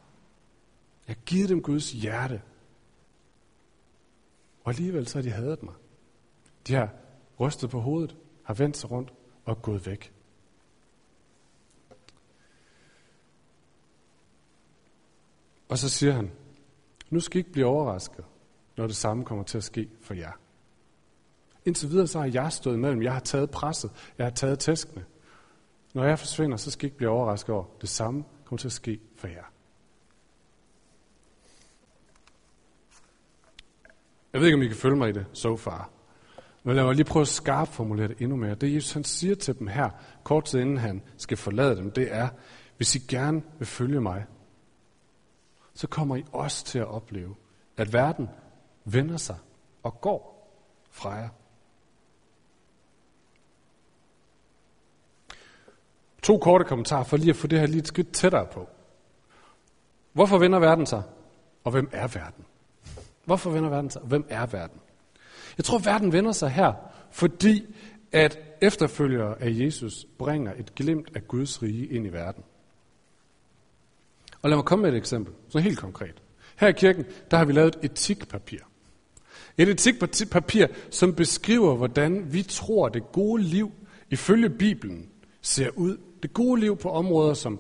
Jeg 1.07 1.15
har 1.15 1.23
givet 1.25 1.49
dem 1.49 1.61
Guds 1.61 1.91
hjerte. 1.91 2.41
Og 4.63 4.69
alligevel 4.69 5.07
så 5.07 5.17
har 5.17 5.23
de 5.23 5.31
hadet 5.31 5.63
mig. 5.63 5.73
De 6.67 6.73
har 6.73 6.89
rystet 7.39 7.69
på 7.69 7.79
hovedet, 7.79 8.17
har 8.43 8.53
vendt 8.53 8.77
sig 8.77 8.91
rundt 8.91 9.13
og 9.45 9.61
gået 9.61 9.85
væk. 9.85 10.13
Og 15.69 15.77
så 15.77 15.89
siger 15.89 16.13
han, 16.13 16.31
nu 17.09 17.19
skal 17.19 17.37
I 17.37 17.39
ikke 17.39 17.51
blive 17.51 17.65
overrasket, 17.65 18.25
når 18.77 18.87
det 18.87 18.95
samme 18.95 19.25
kommer 19.25 19.43
til 19.43 19.57
at 19.57 19.63
ske 19.63 19.89
for 20.01 20.13
jer. 20.13 20.31
Indtil 21.65 21.89
videre 21.89 22.07
så 22.07 22.19
har 22.19 22.29
jeg 22.33 22.51
stået 22.51 22.75
imellem. 22.75 23.01
Jeg 23.01 23.13
har 23.13 23.19
taget 23.19 23.51
presset. 23.51 23.91
Jeg 24.17 24.25
har 24.25 24.31
taget 24.31 24.59
tæskene. 24.59 25.05
Når 25.93 26.03
jeg 26.03 26.19
forsvinder, 26.19 26.57
så 26.57 26.71
skal 26.71 26.85
I 26.85 26.87
ikke 26.87 26.97
blive 26.97 27.09
overrasket 27.09 27.55
over. 27.55 27.65
Det 27.81 27.89
samme 27.89 28.23
kommer 28.45 28.57
til 28.57 28.67
at 28.67 28.71
ske 28.71 28.99
for 29.17 29.27
jer. 29.27 29.43
Jeg 34.33 34.41
ved 34.41 34.47
ikke, 34.47 34.55
om 34.55 34.61
I 34.61 34.67
kan 34.67 34.75
følge 34.75 34.95
mig 34.95 35.09
i 35.09 35.11
det 35.11 35.25
so 35.33 35.57
far. 35.57 35.89
Men 36.63 36.75
lad 36.75 36.83
mig 36.83 36.95
lige 36.95 37.05
prøve 37.05 37.21
at 37.21 37.27
skarpt 37.27 37.71
formulere 37.71 38.07
det 38.07 38.21
endnu 38.21 38.35
mere. 38.35 38.55
Det 38.55 38.75
Jesus 38.75 38.91
han 38.91 39.03
siger 39.03 39.35
til 39.35 39.59
dem 39.59 39.67
her, 39.67 39.89
kort 40.23 40.45
tid 40.45 40.59
inden 40.59 40.77
han 40.77 41.01
skal 41.17 41.37
forlade 41.37 41.75
dem, 41.75 41.91
det 41.91 42.13
er, 42.13 42.29
hvis 42.77 42.95
I 42.95 42.99
gerne 42.99 43.41
vil 43.57 43.67
følge 43.67 44.01
mig, 44.01 44.25
så 45.73 45.87
kommer 45.87 46.15
I 46.15 46.23
også 46.31 46.65
til 46.65 46.79
at 46.79 46.87
opleve, 46.87 47.35
at 47.77 47.93
verden 47.93 48.29
vender 48.91 49.17
sig 49.17 49.37
og 49.83 50.01
går 50.01 50.49
fra 50.91 51.09
jer. 51.09 51.29
To 56.23 56.37
korte 56.37 56.65
kommentarer 56.65 57.03
for 57.03 57.17
lige 57.17 57.29
at 57.29 57.35
få 57.35 57.47
det 57.47 57.59
her 57.59 57.67
lige 57.67 57.79
et 57.79 57.87
skridt 57.87 58.11
tættere 58.11 58.45
på. 58.45 58.69
Hvorfor 60.13 60.37
vender 60.37 60.59
verden 60.59 60.85
sig? 60.85 61.03
Og 61.63 61.71
hvem 61.71 61.89
er 61.91 62.07
verden? 62.07 62.45
Hvorfor 63.25 63.49
vender 63.49 63.69
verden 63.69 63.89
sig? 63.89 64.01
Og 64.01 64.07
hvem 64.07 64.25
er 64.29 64.45
verden? 64.45 64.79
Jeg 65.57 65.65
tror, 65.65 65.79
verden 65.79 66.11
vender 66.11 66.31
sig 66.31 66.49
her, 66.49 66.73
fordi 67.11 67.75
at 68.11 68.39
efterfølgere 68.61 69.41
af 69.41 69.49
Jesus 69.49 70.05
bringer 70.17 70.53
et 70.57 70.75
glimt 70.75 71.09
af 71.15 71.27
Guds 71.27 71.63
rige 71.63 71.87
ind 71.87 72.05
i 72.05 72.09
verden. 72.09 72.43
Og 74.41 74.49
lad 74.49 74.57
mig 74.57 74.65
komme 74.65 74.81
med 74.81 74.91
et 74.91 74.97
eksempel, 74.97 75.33
så 75.49 75.59
helt 75.59 75.79
konkret. 75.79 76.21
Her 76.59 76.67
i 76.67 76.71
kirken, 76.71 77.05
der 77.31 77.37
har 77.37 77.45
vi 77.45 77.53
lavet 77.53 77.75
et 77.75 77.91
etikpapir. 77.91 78.59
Et 79.57 79.69
etikpapir, 79.69 80.67
som 80.89 81.13
beskriver, 81.13 81.75
hvordan 81.75 82.33
vi 82.33 82.43
tror, 82.43 82.89
det 82.89 83.11
gode 83.11 83.41
liv 83.43 83.71
ifølge 84.09 84.49
Bibelen 84.49 85.09
ser 85.41 85.69
ud. 85.75 85.97
Det 86.23 86.33
gode 86.33 86.61
liv 86.61 86.77
på 86.77 86.89
områder 86.89 87.33
som 87.33 87.59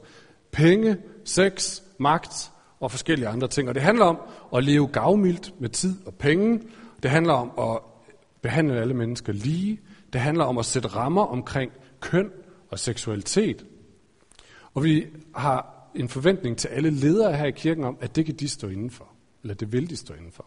penge, 0.51 0.97
sex, 1.25 1.81
magt 1.97 2.51
og 2.79 2.91
forskellige 2.91 3.27
andre 3.27 3.47
ting. 3.47 3.69
Og 3.69 3.75
det 3.75 3.83
handler 3.83 4.05
om 4.05 4.17
at 4.55 4.63
leve 4.63 4.87
gavmildt 4.87 5.61
med 5.61 5.69
tid 5.69 5.95
og 6.05 6.13
penge. 6.13 6.61
Det 7.03 7.11
handler 7.11 7.33
om 7.33 7.51
at 7.71 7.81
behandle 8.41 8.81
alle 8.81 8.93
mennesker 8.93 9.33
lige. 9.33 9.79
Det 10.13 10.21
handler 10.21 10.43
om 10.43 10.57
at 10.57 10.65
sætte 10.65 10.87
rammer 10.87 11.25
omkring 11.25 11.71
køn 11.99 12.31
og 12.69 12.79
seksualitet. 12.79 13.65
Og 14.73 14.83
vi 14.83 15.05
har 15.35 15.89
en 15.95 16.09
forventning 16.09 16.57
til 16.57 16.67
alle 16.67 16.89
ledere 16.89 17.37
her 17.37 17.45
i 17.45 17.51
kirken 17.51 17.83
om, 17.83 17.97
at 18.01 18.15
det 18.15 18.25
kan 18.25 18.35
de 18.35 18.47
stå 18.47 18.67
indenfor. 18.67 19.07
Eller 19.43 19.55
det 19.55 19.71
vil 19.71 19.89
de 19.89 19.95
stå 19.95 20.13
indenfor. 20.13 20.45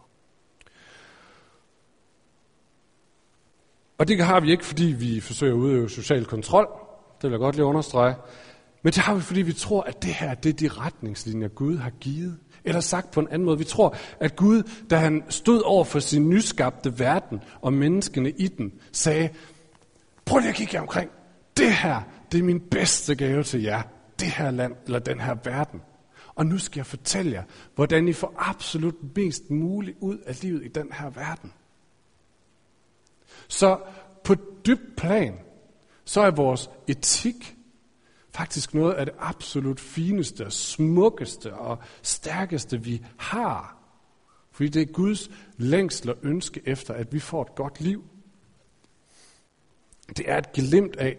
Og 4.01 4.07
det 4.07 4.21
har 4.21 4.39
vi 4.39 4.51
ikke, 4.51 4.65
fordi 4.65 4.85
vi 4.85 5.19
forsøger 5.19 5.53
at 5.53 5.57
udøve 5.57 5.89
social 5.89 6.25
kontrol. 6.25 6.67
Det 7.15 7.23
vil 7.23 7.31
jeg 7.31 7.39
godt 7.39 7.55
lige 7.55 7.65
understrege. 7.65 8.15
Men 8.83 8.93
det 8.93 9.01
har 9.01 9.15
vi, 9.15 9.21
fordi 9.21 9.41
vi 9.41 9.53
tror, 9.53 9.81
at 9.81 10.03
det 10.03 10.13
her 10.13 10.33
det 10.33 10.49
er 10.49 10.53
de 10.53 10.67
retningslinjer, 10.67 11.47
Gud 11.47 11.77
har 11.77 11.89
givet. 11.89 12.37
Eller 12.63 12.79
sagt 12.79 13.11
på 13.11 13.19
en 13.19 13.27
anden 13.31 13.45
måde, 13.45 13.57
vi 13.57 13.63
tror, 13.63 13.95
at 14.19 14.35
Gud, 14.35 14.63
da 14.89 14.97
han 14.97 15.23
stod 15.29 15.61
over 15.61 15.83
for 15.83 15.99
sin 15.99 16.29
nyskabte 16.29 16.99
verden 16.99 17.39
og 17.61 17.73
menneskene 17.73 18.31
i 18.31 18.47
den, 18.47 18.71
sagde, 18.91 19.29
prøv 20.25 20.39
lige 20.39 20.49
at 20.49 20.55
kigge 20.55 20.75
jer 20.75 20.81
omkring. 20.81 21.09
Det 21.57 21.73
her, 21.73 22.01
det 22.31 22.39
er 22.39 22.43
min 22.43 22.59
bedste 22.59 23.15
gave 23.15 23.43
til 23.43 23.61
jer 23.61 23.81
det 24.19 24.27
her 24.27 24.51
land 24.51 24.73
eller 24.85 24.99
den 24.99 25.19
her 25.19 25.35
verden. 25.43 25.81
Og 26.35 26.45
nu 26.45 26.57
skal 26.57 26.79
jeg 26.79 26.85
fortælle 26.85 27.31
jer, 27.31 27.43
hvordan 27.75 28.07
I 28.07 28.13
får 28.13 28.33
absolut 28.37 29.15
mest 29.15 29.49
muligt 29.49 29.97
ud 29.99 30.17
af 30.17 30.43
livet 30.43 30.65
i 30.65 30.67
den 30.67 30.87
her 30.91 31.09
verden. 31.09 31.51
Så 33.47 33.79
på 34.23 34.35
dybt 34.65 34.95
plan, 34.97 35.39
så 36.05 36.21
er 36.21 36.31
vores 36.31 36.69
etik 36.87 37.55
faktisk 38.33 38.73
noget 38.73 38.93
af 38.93 39.05
det 39.05 39.15
absolut 39.19 39.79
fineste, 39.79 40.51
smukkeste 40.51 41.53
og 41.53 41.77
stærkeste, 42.01 42.83
vi 42.83 43.05
har. 43.17 43.77
Fordi 44.51 44.69
det 44.69 44.81
er 44.81 44.93
Guds 44.93 45.29
længsel 45.57 46.09
og 46.09 46.17
ønske 46.23 46.61
efter, 46.65 46.93
at 46.93 47.13
vi 47.13 47.19
får 47.19 47.41
et 47.41 47.55
godt 47.55 47.81
liv. 47.81 48.03
Det 50.17 50.31
er 50.31 50.37
et 50.37 50.51
glimt 50.51 50.95
af 50.95 51.17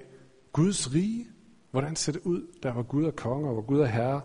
Guds 0.52 0.94
rige. 0.94 1.26
Hvordan 1.70 1.96
ser 1.96 2.12
det 2.12 2.20
ud, 2.24 2.46
der 2.62 2.72
hvor 2.72 2.82
Gud 2.82 3.04
er 3.04 3.10
konge 3.10 3.48
og 3.48 3.52
hvor 3.52 3.62
Gud 3.62 3.80
er 3.80 3.86
herre? 3.86 4.20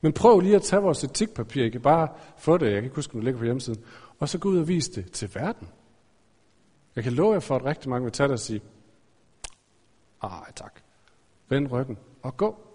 Men 0.00 0.12
prøv 0.12 0.40
lige 0.40 0.56
at 0.56 0.62
tage 0.62 0.82
vores 0.82 1.04
etikpapir, 1.04 1.64
ikke 1.64 1.80
bare 1.80 2.08
få 2.38 2.58
det, 2.58 2.66
jeg 2.66 2.74
kan 2.74 2.84
ikke 2.84 2.96
huske, 2.96 3.14
om 3.14 3.20
det 3.20 3.24
ligger 3.24 3.38
på 3.38 3.44
hjemmesiden, 3.44 3.84
og 4.18 4.28
så 4.28 4.38
gå 4.38 4.48
ud 4.48 4.58
og 4.58 4.68
vise 4.68 4.92
det 4.92 5.12
til 5.12 5.30
verden. 5.34 5.68
Jeg 6.96 7.04
kan 7.04 7.12
love 7.12 7.32
jer 7.32 7.40
for, 7.40 7.56
at 7.56 7.64
rigtig 7.64 7.90
mange 7.90 8.04
vil 8.04 8.12
tage 8.12 8.28
det 8.28 8.32
og 8.32 8.40
sige, 8.40 8.62
ej 10.22 10.52
tak, 10.56 10.80
vend 11.48 11.68
ryggen 11.72 11.98
og 12.22 12.36
gå. 12.36 12.66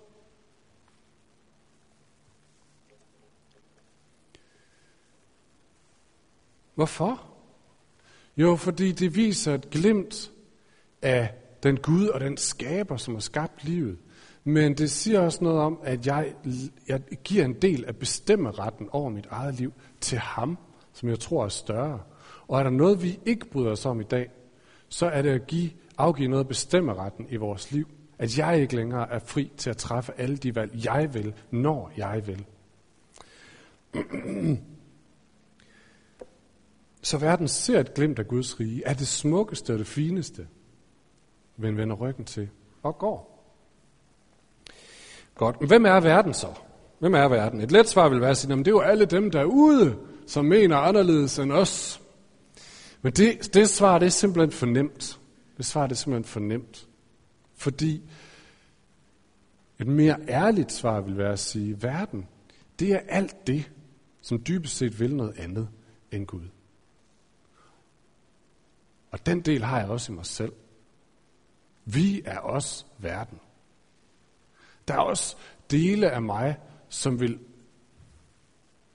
Hvorfor? 6.76 7.28
Jo, 8.38 8.56
fordi 8.56 8.92
det 8.92 9.16
viser 9.16 9.54
et 9.54 9.70
glimt 9.70 10.32
af 11.02 11.34
den 11.64 11.78
Gud 11.78 12.08
og 12.08 12.20
den 12.20 12.38
skaber, 12.38 12.98
som 12.98 13.14
har 13.14 13.22
skabt 13.22 13.64
livet. 13.64 13.98
Men 14.44 14.78
det 14.78 14.92
siger 14.92 15.20
også 15.20 15.44
noget 15.44 15.60
om, 15.60 15.80
at 15.84 16.08
jeg, 16.08 16.36
jeg 16.88 17.02
giver 17.24 17.46
en 17.46 17.62
del 17.62 17.86
af 17.86 17.96
bestemmeretten 17.96 18.90
over 18.92 19.10
mit 19.10 19.28
eget 19.30 19.56
liv 19.56 19.74
til 20.02 20.18
ham, 20.18 20.58
som 20.94 21.10
jeg 21.10 21.20
tror 21.20 21.46
er 21.46 21.50
større. 21.50 22.00
Og 22.52 22.60
er 22.60 22.64
der 22.64 22.70
noget, 22.70 23.04
vi 23.04 23.20
ikke 23.26 23.46
bryder 23.46 23.72
os 23.72 23.86
om 23.86 24.02
i 24.02 24.04
dag, 24.04 24.30
så 24.90 25.06
er 25.06 25.22
det 25.22 25.30
at 25.30 25.48
give, 25.48 25.72
afgive 25.98 26.28
noget 26.28 26.44
af 26.44 26.48
bestemmeretten 26.48 27.28
i 27.30 27.36
vores 27.36 27.72
liv. 27.72 27.88
At 28.20 28.38
jeg 28.38 28.62
ikke 28.62 28.76
længere 28.76 29.12
er 29.12 29.20
fri 29.20 29.52
til 29.58 29.70
at 29.70 29.78
træffe 29.78 30.14
alle 30.18 30.38
de 30.38 30.56
valg, 30.56 30.86
jeg 30.86 31.14
vil, 31.14 31.34
når 31.52 31.92
jeg 31.98 32.28
vil. 32.28 32.46
Så 37.02 37.18
verden 37.18 37.48
ser 37.48 37.80
et 37.80 37.94
glimt 37.94 38.20
af 38.20 38.28
Guds 38.28 38.60
rige, 38.60 38.84
er 38.86 38.94
det 38.94 39.08
smukkeste 39.08 39.74
og 39.74 39.80
det 39.80 39.88
fineste 39.88 40.48
men 41.58 41.78
vender 41.78 41.96
ryggen 41.96 42.26
til 42.26 42.50
og 42.84 42.98
går. 42.98 43.44
Godt, 45.36 45.60
men 45.60 45.68
hvem 45.68 45.86
er 45.86 46.00
verden 46.00 46.34
så? 46.34 46.48
Hvem 47.00 47.14
er 47.14 47.28
verden? 47.28 47.62
Et 47.62 47.72
let 47.72 47.88
svar 47.88 48.10
vil 48.10 48.22
være 48.22 48.30
at 48.30 48.38
sige, 48.38 48.54
at 48.54 48.58
det 48.60 48.68
er 48.68 48.72
jo 48.72 48.80
alle 48.80 49.06
dem 49.06 49.32
derude, 49.32 49.98
som 50.28 50.46
mener 50.46 50.78
anderledes 50.78 51.40
end 51.40 51.52
os. 51.52 52.01
Men 53.02 53.14
det, 53.14 53.54
det 53.54 53.70
svar, 53.70 54.00
det 54.00 54.06
er 54.06 54.10
simpelthen 54.10 54.52
for 54.52 54.66
nemt. 54.66 55.20
Det 55.58 55.66
svar, 55.66 55.88
det 55.88 55.92
er 55.92 55.98
simpelthen 55.98 56.32
for 56.32 56.40
nemt. 56.40 56.88
Fordi 57.56 58.02
et 59.80 59.88
mere 59.88 60.18
ærligt 60.28 60.72
svar 60.72 61.02
vil 61.02 61.18
være 61.18 61.34
at 61.34 61.40
sige, 61.40 61.84
verden, 61.84 62.28
det 62.80 62.92
er 62.92 63.00
alt 63.08 63.48
det, 63.48 63.72
som 64.22 64.44
dybest 64.48 64.78
set 64.78 65.00
vil 65.00 65.16
noget 65.16 65.38
andet 65.38 65.70
end 66.12 66.26
Gud. 66.28 66.48
Og 69.12 69.26
den 69.26 69.42
del 69.42 69.64
har 69.64 69.80
jeg 69.80 69.90
også 69.90 70.12
i 70.12 70.16
mig 70.16 70.26
selv. 70.26 70.54
Vi 71.86 72.22
er 72.26 72.38
også 72.38 72.86
verden. 72.98 73.40
Der 74.88 74.94
er 74.94 75.00
også 75.00 75.36
dele 75.72 76.12
af 76.12 76.22
mig, 76.22 76.60
som 76.90 77.20
vil 77.20 77.40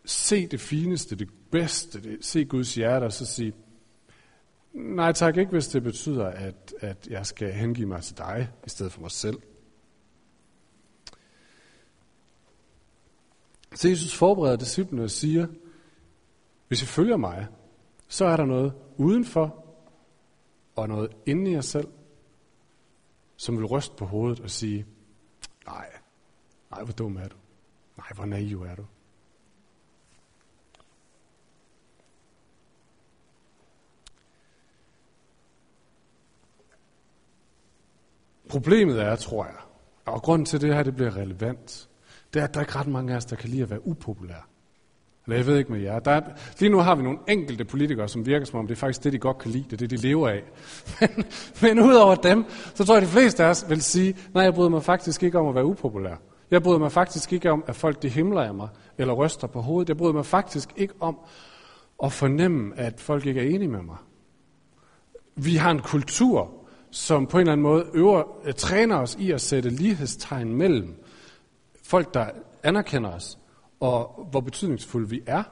se 0.05 0.47
det 0.47 0.61
fineste, 0.61 1.17
det 1.17 1.29
bedste, 1.51 2.03
det, 2.03 2.25
se 2.25 2.45
Guds 2.45 2.75
hjerte 2.75 3.05
og 3.05 3.13
så 3.13 3.27
sige, 3.27 3.53
Nej 4.77 5.13
tak, 5.13 5.37
ikke 5.37 5.53
hvis 5.53 5.69
det 5.69 5.83
betyder, 5.83 6.27
at, 6.27 6.75
at 6.81 7.07
jeg 7.11 7.27
skal 7.27 7.53
hengive 7.53 7.87
mig 7.87 8.03
til 8.03 8.19
dig, 8.19 8.51
i 8.67 8.71
stedet 8.71 8.93
for 8.93 9.01
mig 9.01 9.11
selv. 9.11 9.43
Så 13.75 13.89
Jesus 13.89 14.15
forbereder 14.15 14.57
disciplene 14.57 15.03
og 15.03 15.11
siger, 15.11 15.47
hvis 16.69 16.83
I 16.83 16.87
følger 16.87 17.17
mig, 17.17 17.47
så 18.09 18.25
er 18.25 18.37
der 18.37 18.45
noget 18.45 18.73
udenfor 18.97 19.65
og 20.77 20.89
noget 20.89 21.11
inde 21.27 21.51
i 21.51 21.55
jer 21.55 21.61
selv, 21.61 21.89
som 23.37 23.59
vil 23.59 23.67
ryste 23.67 23.97
på 23.97 24.05
hovedet 24.05 24.41
og 24.41 24.51
sige, 24.51 24.87
nej, 25.67 25.91
nej, 26.71 26.83
hvor 26.83 26.93
dum 26.93 27.17
er 27.17 27.29
du. 27.29 27.37
Nej, 27.97 28.09
hvor 28.15 28.25
naiv 28.25 28.63
er 28.63 28.75
du. 28.75 28.85
Problemet 38.57 39.03
er, 39.03 39.17
tror 39.17 39.45
jeg, 39.45 39.55
og 40.07 40.23
grunden 40.23 40.47
til, 40.47 40.61
det 40.61 40.75
her 40.75 40.83
det 40.83 40.97
bliver 40.97 41.17
relevant, 41.17 41.89
det 42.35 42.41
er, 42.41 42.45
at 42.45 42.55
der 42.55 42.61
er 42.61 42.65
ikke 42.65 42.79
ret 42.79 42.87
mange 42.87 43.13
af 43.13 43.17
os, 43.17 43.25
der 43.25 43.37
kan 43.37 43.51
lide 43.51 43.63
at 43.63 43.71
være 43.71 43.87
upopulære. 43.87 44.43
Eller 45.27 45.37
jeg 45.37 45.47
ved 45.47 45.59
ikke 45.59 45.73
med 45.73 45.81
jer. 45.81 45.99
Der 45.99 46.11
er, 46.11 46.21
lige 46.59 46.71
nu 46.71 46.79
har 46.79 46.95
vi 46.95 47.03
nogle 47.03 47.19
enkelte 47.29 47.65
politikere, 47.65 48.09
som 48.09 48.27
virker 48.27 48.47
som 48.47 48.59
om, 48.59 48.67
det 48.67 48.75
er 48.75 48.79
faktisk 48.79 49.05
det, 49.05 49.13
de 49.13 49.19
godt 49.19 49.39
kan 49.39 49.51
lide. 49.51 49.65
Det 49.65 49.73
er 49.73 49.77
det, 49.77 49.91
de 49.91 49.97
lever 49.97 50.29
af. 50.29 50.43
Men, 51.01 51.25
men 51.63 51.81
udover 51.81 52.15
dem, 52.15 52.45
så 52.75 52.85
tror 52.85 52.95
jeg, 52.95 53.03
at 53.03 53.09
de 53.09 53.13
fleste 53.13 53.45
af 53.45 53.49
os 53.49 53.67
vil 53.69 53.83
sige, 53.83 54.17
nej, 54.35 54.45
jeg 54.45 54.55
bryder 54.55 54.71
mig 54.71 54.83
faktisk 54.83 55.23
ikke 55.23 55.39
om 55.39 55.49
at 55.49 55.55
være 55.55 55.65
upopulær. 55.65 56.17
Jeg 56.51 56.63
bryder 56.63 56.79
mig 56.79 56.93
faktisk 56.93 57.33
ikke 57.33 57.51
om, 57.51 57.65
at 57.67 57.77
folk 57.77 58.03
de 58.03 58.09
himler 58.09 58.43
af 58.43 58.55
mig, 58.55 58.69
eller 58.99 59.15
ryster 59.15 59.47
på 59.47 59.61
hovedet. 59.61 59.89
Jeg 59.89 59.97
bryder 59.97 60.13
mig 60.13 60.27
faktisk 60.27 60.69
ikke 60.77 60.95
om 61.01 61.19
at 62.05 62.13
fornemme, 62.13 62.79
at 62.79 63.01
folk 63.01 63.27
ikke 63.27 63.41
er 63.41 63.55
enige 63.55 63.69
med 63.69 63.83
mig. 63.83 63.97
Vi 65.37 65.57
har 65.57 65.71
en 65.71 65.81
kultur, 65.81 66.56
som 66.97 67.27
på 67.27 67.37
en 67.37 67.41
eller 67.41 67.53
anden 67.53 67.63
måde 67.63 67.87
øver, 67.95 68.23
øh, 68.45 68.53
træner 68.53 68.97
os 68.97 69.17
i 69.21 69.31
at 69.31 69.41
sætte 69.41 69.71
lighedstegn 69.71 70.55
mellem 70.55 70.95
folk, 71.83 72.15
der 72.15 72.27
anerkender 72.63 73.11
os, 73.11 73.39
og 73.81 74.27
hvor 74.31 74.41
betydningsfulde 74.41 75.09
vi 75.09 75.21
er. 75.27 75.43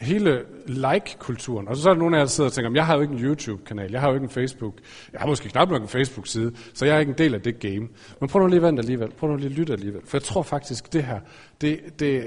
Hele 0.00 0.44
like-kulturen. 0.66 1.68
Og 1.68 1.76
så 1.76 1.88
er 1.88 1.94
der 1.94 1.98
nogle 1.98 2.16
af 2.16 2.18
jer, 2.18 2.24
der 2.24 2.30
sidder 2.30 2.50
og 2.50 2.52
tænker, 2.52 2.70
jeg 2.74 2.86
har 2.86 2.94
jo 2.94 3.00
ikke 3.00 3.14
en 3.14 3.24
YouTube-kanal, 3.24 3.90
jeg 3.90 4.00
har 4.00 4.08
jo 4.08 4.14
ikke 4.14 4.24
en 4.24 4.30
Facebook, 4.30 4.74
jeg 5.12 5.20
har 5.20 5.26
måske 5.26 5.48
knap 5.48 5.68
nok 5.68 5.82
en 5.82 5.88
Facebook-side, 5.88 6.52
så 6.74 6.86
jeg 6.86 6.96
er 6.96 7.00
ikke 7.00 7.10
en 7.10 7.18
del 7.18 7.34
af 7.34 7.42
det 7.42 7.58
game. 7.58 7.88
Men 8.20 8.28
prøv 8.28 8.42
nu 8.42 8.46
lige 8.48 8.56
at 8.56 8.62
vente 8.62 8.80
alligevel, 8.80 9.10
prøv 9.10 9.30
nu 9.30 9.36
lige 9.36 9.46
at 9.46 9.52
lytte 9.52 9.72
alligevel, 9.72 10.02
for 10.04 10.16
jeg 10.16 10.22
tror 10.22 10.42
faktisk, 10.42 10.92
det 10.92 11.04
her, 11.04 11.20
det, 11.60 11.80
det 11.98 12.16
øh, 12.16 12.26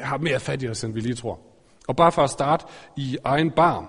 har 0.00 0.18
mere 0.18 0.40
fat 0.40 0.62
i 0.62 0.68
os, 0.68 0.84
end 0.84 0.94
vi 0.94 1.00
lige 1.00 1.14
tror. 1.14 1.40
Og 1.88 1.96
bare 1.96 2.12
for 2.12 2.22
at 2.22 2.30
starte 2.30 2.64
i 2.96 3.18
egen 3.24 3.50
barm, 3.50 3.86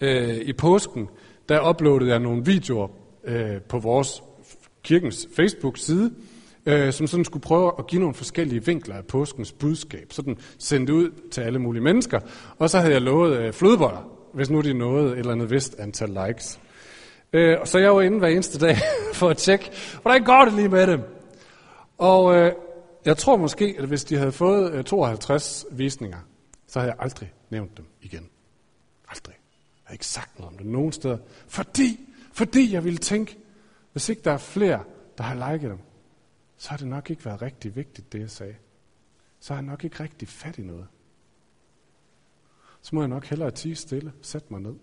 øh, 0.00 0.36
i 0.36 0.52
påsken, 0.52 1.08
der 1.50 1.68
uploadede 1.68 2.10
jeg 2.10 2.18
nogle 2.18 2.44
videoer 2.44 2.88
øh, 3.24 3.60
på 3.60 3.78
vores 3.78 4.22
kirkens 4.82 5.28
Facebook-side, 5.36 6.14
øh, 6.66 6.92
som 6.92 7.06
sådan 7.06 7.24
skulle 7.24 7.42
prøve 7.42 7.72
at 7.78 7.86
give 7.86 8.00
nogle 8.00 8.14
forskellige 8.14 8.64
vinkler 8.64 8.94
af 8.94 9.04
påskens 9.04 9.52
budskab. 9.52 10.12
Sådan 10.12 10.38
sendt 10.58 10.90
ud 10.90 11.10
til 11.30 11.40
alle 11.40 11.58
mulige 11.58 11.82
mennesker. 11.82 12.20
Og 12.58 12.70
så 12.70 12.78
havde 12.78 12.92
jeg 12.92 13.02
lovet 13.02 13.36
øh, 13.36 13.52
flødeboller, 13.52 14.10
hvis 14.34 14.50
nu 14.50 14.60
de 14.60 14.74
nåede 14.74 15.12
et 15.12 15.18
eller 15.18 15.32
andet 15.32 15.50
vist 15.50 15.78
antal 15.78 16.08
likes. 16.26 16.60
Øh, 17.32 17.56
så 17.64 17.78
jeg 17.78 17.94
var 17.94 18.00
inde 18.00 18.18
hver 18.18 18.28
eneste 18.28 18.58
dag 18.58 18.76
for 19.14 19.28
at 19.28 19.36
tjekke, 19.36 19.70
hvordan 20.02 20.24
går 20.24 20.44
det 20.44 20.54
lige 20.54 20.68
med 20.68 20.86
dem. 20.86 21.00
Og 21.98 22.36
øh, 22.36 22.52
jeg 23.04 23.16
tror 23.16 23.36
måske, 23.36 23.74
at 23.78 23.84
hvis 23.84 24.04
de 24.04 24.16
havde 24.16 24.32
fået 24.32 24.72
øh, 24.72 24.84
52 24.84 25.66
visninger, 25.70 26.18
så 26.66 26.78
havde 26.78 26.92
jeg 26.92 27.02
aldrig 27.02 27.32
nævnt 27.50 27.76
dem 27.76 27.84
igen. 28.02 28.28
Aldrig. 29.08 29.39
Har 29.90 29.92
ikke 29.92 30.06
sagt 30.06 30.38
noget 30.38 30.52
om 30.52 30.58
det 30.58 30.66
nogen 30.66 30.92
steder. 30.92 31.18
Fordi, 31.46 32.00
fordi 32.32 32.72
jeg 32.72 32.84
ville 32.84 32.98
tænke, 32.98 33.38
hvis 33.92 34.08
ikke 34.08 34.22
der 34.22 34.32
er 34.32 34.38
flere, 34.38 34.84
der 35.18 35.24
har 35.24 35.52
liket 35.52 35.70
dem, 35.70 35.78
så 36.56 36.70
har 36.70 36.76
det 36.76 36.86
nok 36.86 37.10
ikke 37.10 37.24
været 37.24 37.42
rigtig 37.42 37.76
vigtigt, 37.76 38.12
det 38.12 38.20
jeg 38.20 38.30
sagde. 38.30 38.54
Så 39.40 39.54
har 39.54 39.60
jeg 39.60 39.66
nok 39.66 39.84
ikke 39.84 40.02
rigtig 40.02 40.28
fat 40.28 40.58
i 40.58 40.62
noget. 40.62 40.86
Så 42.82 42.94
må 42.94 43.02
jeg 43.02 43.08
nok 43.08 43.24
hellere 43.24 43.50
tige 43.50 43.74
stille, 43.74 44.12
sætte 44.22 44.46
mig 44.50 44.60
ned. 44.60 44.74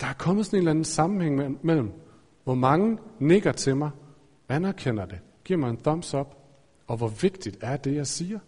Der 0.00 0.06
er 0.06 0.12
kommet 0.12 0.46
sådan 0.46 0.56
en 0.56 0.60
eller 0.60 0.70
anden 0.70 0.84
sammenhæng 0.84 1.66
mellem, 1.66 1.92
hvor 2.44 2.54
mange 2.54 2.98
nikker 3.18 3.52
til 3.52 3.76
mig, 3.76 3.90
anerkender 4.48 5.06
det, 5.06 5.18
giver 5.44 5.58
mig 5.58 5.70
en 5.70 5.76
thumbs 5.76 6.14
up, 6.14 6.36
og 6.86 6.96
hvor 6.96 7.08
vigtigt 7.08 7.58
er 7.60 7.76
det, 7.76 7.94
jeg 7.94 8.06
siger. 8.06 8.38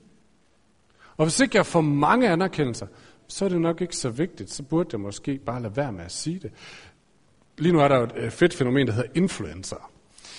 Og 1.23 1.27
hvis 1.27 1.41
ikke 1.41 1.57
jeg 1.57 1.67
får 1.67 1.81
mange 1.81 2.29
anerkendelser, 2.29 2.87
så 3.29 3.45
er 3.45 3.49
det 3.49 3.61
nok 3.61 3.81
ikke 3.81 3.97
så 3.97 4.11
vigtigt. 4.11 4.51
Så 4.51 4.63
burde 4.63 4.89
jeg 4.93 5.01
måske 5.01 5.39
bare 5.39 5.63
lade 5.63 5.77
være 5.77 5.93
med 5.93 6.05
at 6.05 6.13
sige 6.13 6.39
det. 6.39 6.51
Lige 7.59 7.73
nu 7.73 7.81
er 7.81 7.89
der 7.89 7.97
jo 7.97 8.05
et 8.05 8.13
øh, 8.17 8.31
fedt 8.31 8.55
fænomen, 8.55 8.87
der 8.87 8.93
hedder 8.93 9.09
influencer. 9.15 9.91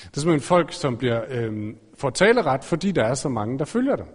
Det 0.02 0.18
er 0.18 0.22
simpelthen 0.22 0.42
folk, 0.42 0.74
som 0.74 0.98
bliver, 0.98 1.22
øh, 1.30 1.74
får 1.98 2.10
taleret, 2.10 2.64
fordi 2.64 2.92
der 2.92 3.04
er 3.04 3.14
så 3.14 3.30
mange, 3.30 3.60
der 3.60 3.66
følger 3.66 3.96
dem. 3.96 4.06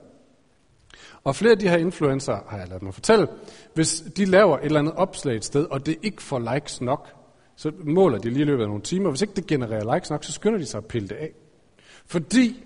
Og 1.24 1.36
flere 1.36 1.52
af 1.52 1.58
de 1.58 1.68
her 1.68 1.76
influencer, 1.76 2.38
har 2.48 2.58
jeg 2.58 2.68
ladet 2.68 2.82
mig 2.82 2.94
fortælle, 2.94 3.28
hvis 3.74 4.00
de 4.16 4.24
laver 4.24 4.58
et 4.58 4.64
eller 4.64 4.78
andet 4.80 4.94
opslag 4.94 5.36
et 5.36 5.44
sted, 5.44 5.66
og 5.70 5.86
det 5.86 5.96
ikke 6.02 6.22
får 6.22 6.54
likes 6.54 6.80
nok, 6.80 7.08
så 7.56 7.72
måler 7.84 8.18
de 8.18 8.30
lige 8.30 8.42
i 8.42 8.44
løbet 8.44 8.62
af 8.62 8.68
nogle 8.68 8.82
timer. 8.82 9.10
Hvis 9.10 9.22
ikke 9.22 9.34
det 9.34 9.46
genererer 9.46 9.94
likes 9.94 10.10
nok, 10.10 10.24
så 10.24 10.32
skynder 10.32 10.58
de 10.58 10.66
sig 10.66 10.78
at 10.78 10.86
pille 10.86 11.08
det 11.08 11.16
af. 11.16 11.30
Fordi, 12.06 12.64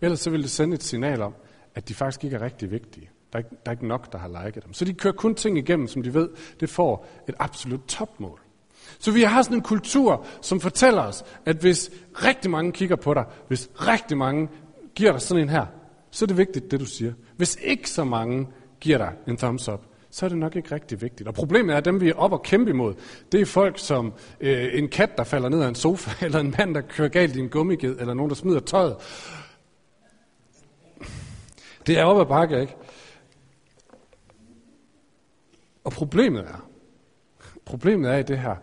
ellers 0.00 0.20
så 0.20 0.30
vil 0.30 0.42
det 0.42 0.50
sende 0.50 0.74
et 0.74 0.82
signal 0.82 1.22
om, 1.22 1.34
at 1.76 1.88
de 1.88 1.94
faktisk 1.94 2.24
ikke 2.24 2.36
er 2.36 2.42
rigtig 2.42 2.70
vigtige. 2.70 3.10
Der 3.32 3.38
er 3.38 3.38
ikke, 3.38 3.50
der 3.50 3.70
er 3.70 3.70
ikke 3.70 3.86
nok, 3.86 4.12
der 4.12 4.18
har 4.18 4.44
liket 4.44 4.64
dem. 4.64 4.72
Så 4.72 4.84
de 4.84 4.94
kører 4.94 5.14
kun 5.14 5.34
ting 5.34 5.58
igennem, 5.58 5.88
som 5.88 6.02
de 6.02 6.14
ved, 6.14 6.28
det 6.60 6.70
får 6.70 7.06
et 7.28 7.34
absolut 7.38 7.80
topmål. 7.88 8.40
Så 8.98 9.10
vi 9.10 9.22
har 9.22 9.42
sådan 9.42 9.56
en 9.56 9.62
kultur, 9.62 10.26
som 10.42 10.60
fortæller 10.60 11.02
os, 11.02 11.24
at 11.44 11.56
hvis 11.56 11.90
rigtig 12.12 12.50
mange 12.50 12.72
kigger 12.72 12.96
på 12.96 13.14
dig, 13.14 13.24
hvis 13.48 13.70
rigtig 13.74 14.16
mange 14.16 14.48
giver 14.94 15.12
dig 15.12 15.20
sådan 15.20 15.42
en 15.42 15.48
her, 15.48 15.66
så 16.10 16.24
er 16.24 16.26
det 16.26 16.36
vigtigt, 16.36 16.70
det 16.70 16.80
du 16.80 16.84
siger. 16.84 17.12
Hvis 17.36 17.58
ikke 17.62 17.90
så 17.90 18.04
mange 18.04 18.48
giver 18.80 18.98
dig 18.98 19.12
en 19.28 19.36
thumbs 19.36 19.68
up, 19.68 19.80
så 20.10 20.26
er 20.26 20.28
det 20.28 20.38
nok 20.38 20.56
ikke 20.56 20.74
rigtig 20.74 21.02
vigtigt. 21.02 21.28
Og 21.28 21.34
problemet 21.34 21.72
er, 21.72 21.76
at 21.76 21.84
dem 21.84 22.00
vi 22.00 22.08
er 22.08 22.14
op 22.14 22.32
og 22.32 22.42
kæmpe 22.42 22.70
imod, 22.70 22.94
det 23.32 23.40
er 23.40 23.46
folk 23.46 23.78
som 23.78 24.12
øh, 24.40 24.68
en 24.72 24.88
kat, 24.88 25.18
der 25.18 25.24
falder 25.24 25.48
ned 25.48 25.62
af 25.62 25.68
en 25.68 25.74
sofa, 25.74 26.10
eller 26.26 26.38
en 26.38 26.54
mand, 26.58 26.74
der 26.74 26.80
kører 26.80 27.08
galt 27.08 27.36
i 27.36 27.40
en 27.40 27.48
gummiged, 27.48 27.96
eller 28.00 28.14
nogen, 28.14 28.30
der 28.30 28.36
smider 28.36 28.60
tøjet. 28.60 28.96
Det 31.86 31.98
er 31.98 32.04
op 32.04 32.20
ad 32.20 32.26
bakke, 32.26 32.60
ikke? 32.60 32.76
Og 35.84 35.92
problemet 35.92 36.40
er, 36.40 36.68
problemet 37.64 38.10
er 38.10 38.16
i 38.16 38.22
det 38.22 38.38
her, 38.38 38.56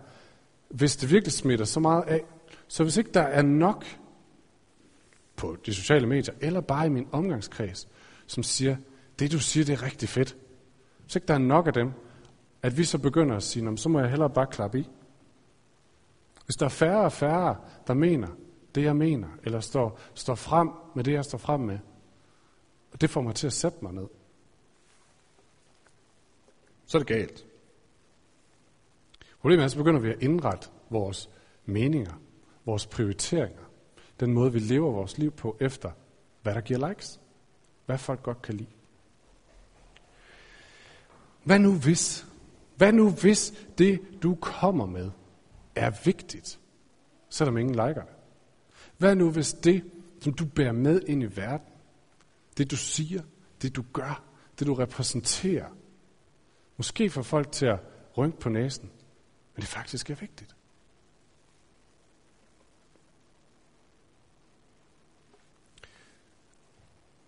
hvis 0.69 0.97
det 0.97 1.12
virkelig 1.12 1.33
smitter 1.33 1.65
så 1.65 1.79
meget 1.79 2.03
af, 2.03 2.23
så 2.67 2.83
hvis 2.83 2.97
ikke 2.97 3.12
der 3.12 3.21
er 3.21 3.41
nok 3.41 3.86
på 5.36 5.57
de 5.65 5.73
sociale 5.73 6.07
medier, 6.07 6.33
eller 6.41 6.62
bare 6.62 6.86
i 6.86 6.89
min 6.89 7.07
omgangskreds, 7.12 7.88
som 8.27 8.43
siger, 8.43 8.75
det 9.19 9.31
du 9.31 9.39
siger, 9.39 9.65
det 9.65 9.73
er 9.73 9.83
rigtig 9.83 10.09
fedt. 10.09 10.36
Hvis 11.03 11.15
ikke 11.15 11.27
der 11.27 11.33
er 11.33 11.38
nok 11.38 11.67
af 11.67 11.73
dem, 11.73 11.91
at 12.62 12.77
vi 12.77 12.83
så 12.83 12.97
begynder 12.97 13.36
at 13.36 13.43
sige, 13.43 13.77
så 13.77 13.89
må 13.89 13.99
jeg 13.99 14.09
hellere 14.09 14.29
bare 14.29 14.47
klappe 14.47 14.79
i. 14.79 14.89
Hvis 16.45 16.55
der 16.55 16.65
er 16.65 16.69
færre 16.69 17.01
og 17.01 17.12
færre, 17.12 17.55
der 17.88 17.93
mener 17.93 18.27
det, 18.75 18.83
jeg 18.83 18.95
mener, 18.95 19.27
eller 19.43 19.59
står, 19.59 19.99
står 20.13 20.36
frem 20.36 20.69
med 20.95 21.03
det, 21.03 21.13
jeg 21.13 21.25
står 21.25 21.38
frem 21.38 21.59
med, 21.59 21.79
og 22.93 23.01
det 23.01 23.10
får 23.10 23.21
mig 23.21 23.36
til 23.36 23.47
at 23.47 23.53
sætte 23.53 23.77
mig 23.82 23.93
ned, 23.93 24.08
så 26.86 26.97
er 26.97 26.99
det 26.99 27.08
galt. 27.08 27.45
Problemet 29.39 29.63
er, 29.63 29.67
så 29.67 29.77
begynder 29.77 29.99
vi 29.99 30.10
at 30.10 30.21
indrette 30.21 30.69
vores 30.89 31.29
meninger, 31.65 32.13
vores 32.65 32.86
prioriteringer, 32.86 33.63
den 34.19 34.34
måde, 34.34 34.53
vi 34.53 34.60
lever 34.60 34.91
vores 34.91 35.17
liv 35.17 35.32
på 35.32 35.58
efter, 35.60 35.91
hvad 36.41 36.56
der 36.56 36.62
giver 36.62 36.88
likes, 36.88 37.19
hvad 37.86 37.97
folk 37.97 38.23
godt 38.23 38.41
kan 38.41 38.56
lide. 38.56 38.69
Hvad 41.43 41.60
nu 41.60 41.75
hvis? 41.75 42.25
Hvad 42.75 42.93
nu 42.93 43.10
hvis 43.10 43.65
det, 43.77 44.01
du 44.23 44.36
kommer 44.36 44.86
med, 44.86 45.12
er 45.75 45.91
vigtigt, 46.06 46.60
selvom 47.29 47.58
ingen 47.58 47.75
liker 47.75 48.01
det? 48.01 48.13
Hvad 48.97 49.15
nu 49.15 49.32
hvis 49.32 49.53
det, 49.53 49.84
som 50.21 50.34
du 50.34 50.45
bærer 50.45 50.71
med 50.71 51.01
ind 51.01 51.23
i 51.23 51.36
verden, 51.36 51.72
det 52.57 52.71
du 52.71 52.75
siger, 52.75 53.21
det 53.61 53.75
du 53.75 53.83
gør, 53.93 54.23
det 54.59 54.67
du 54.67 54.73
repræsenterer, 54.73 55.69
måske 56.77 57.09
får 57.09 57.21
folk 57.21 57.51
til 57.51 57.65
at 57.65 57.79
rynke 58.17 58.39
på 58.39 58.49
næsen, 58.49 58.91
men 59.55 59.61
det 59.61 59.69
faktisk 59.69 60.09
er 60.09 60.15
vigtigt. 60.15 60.55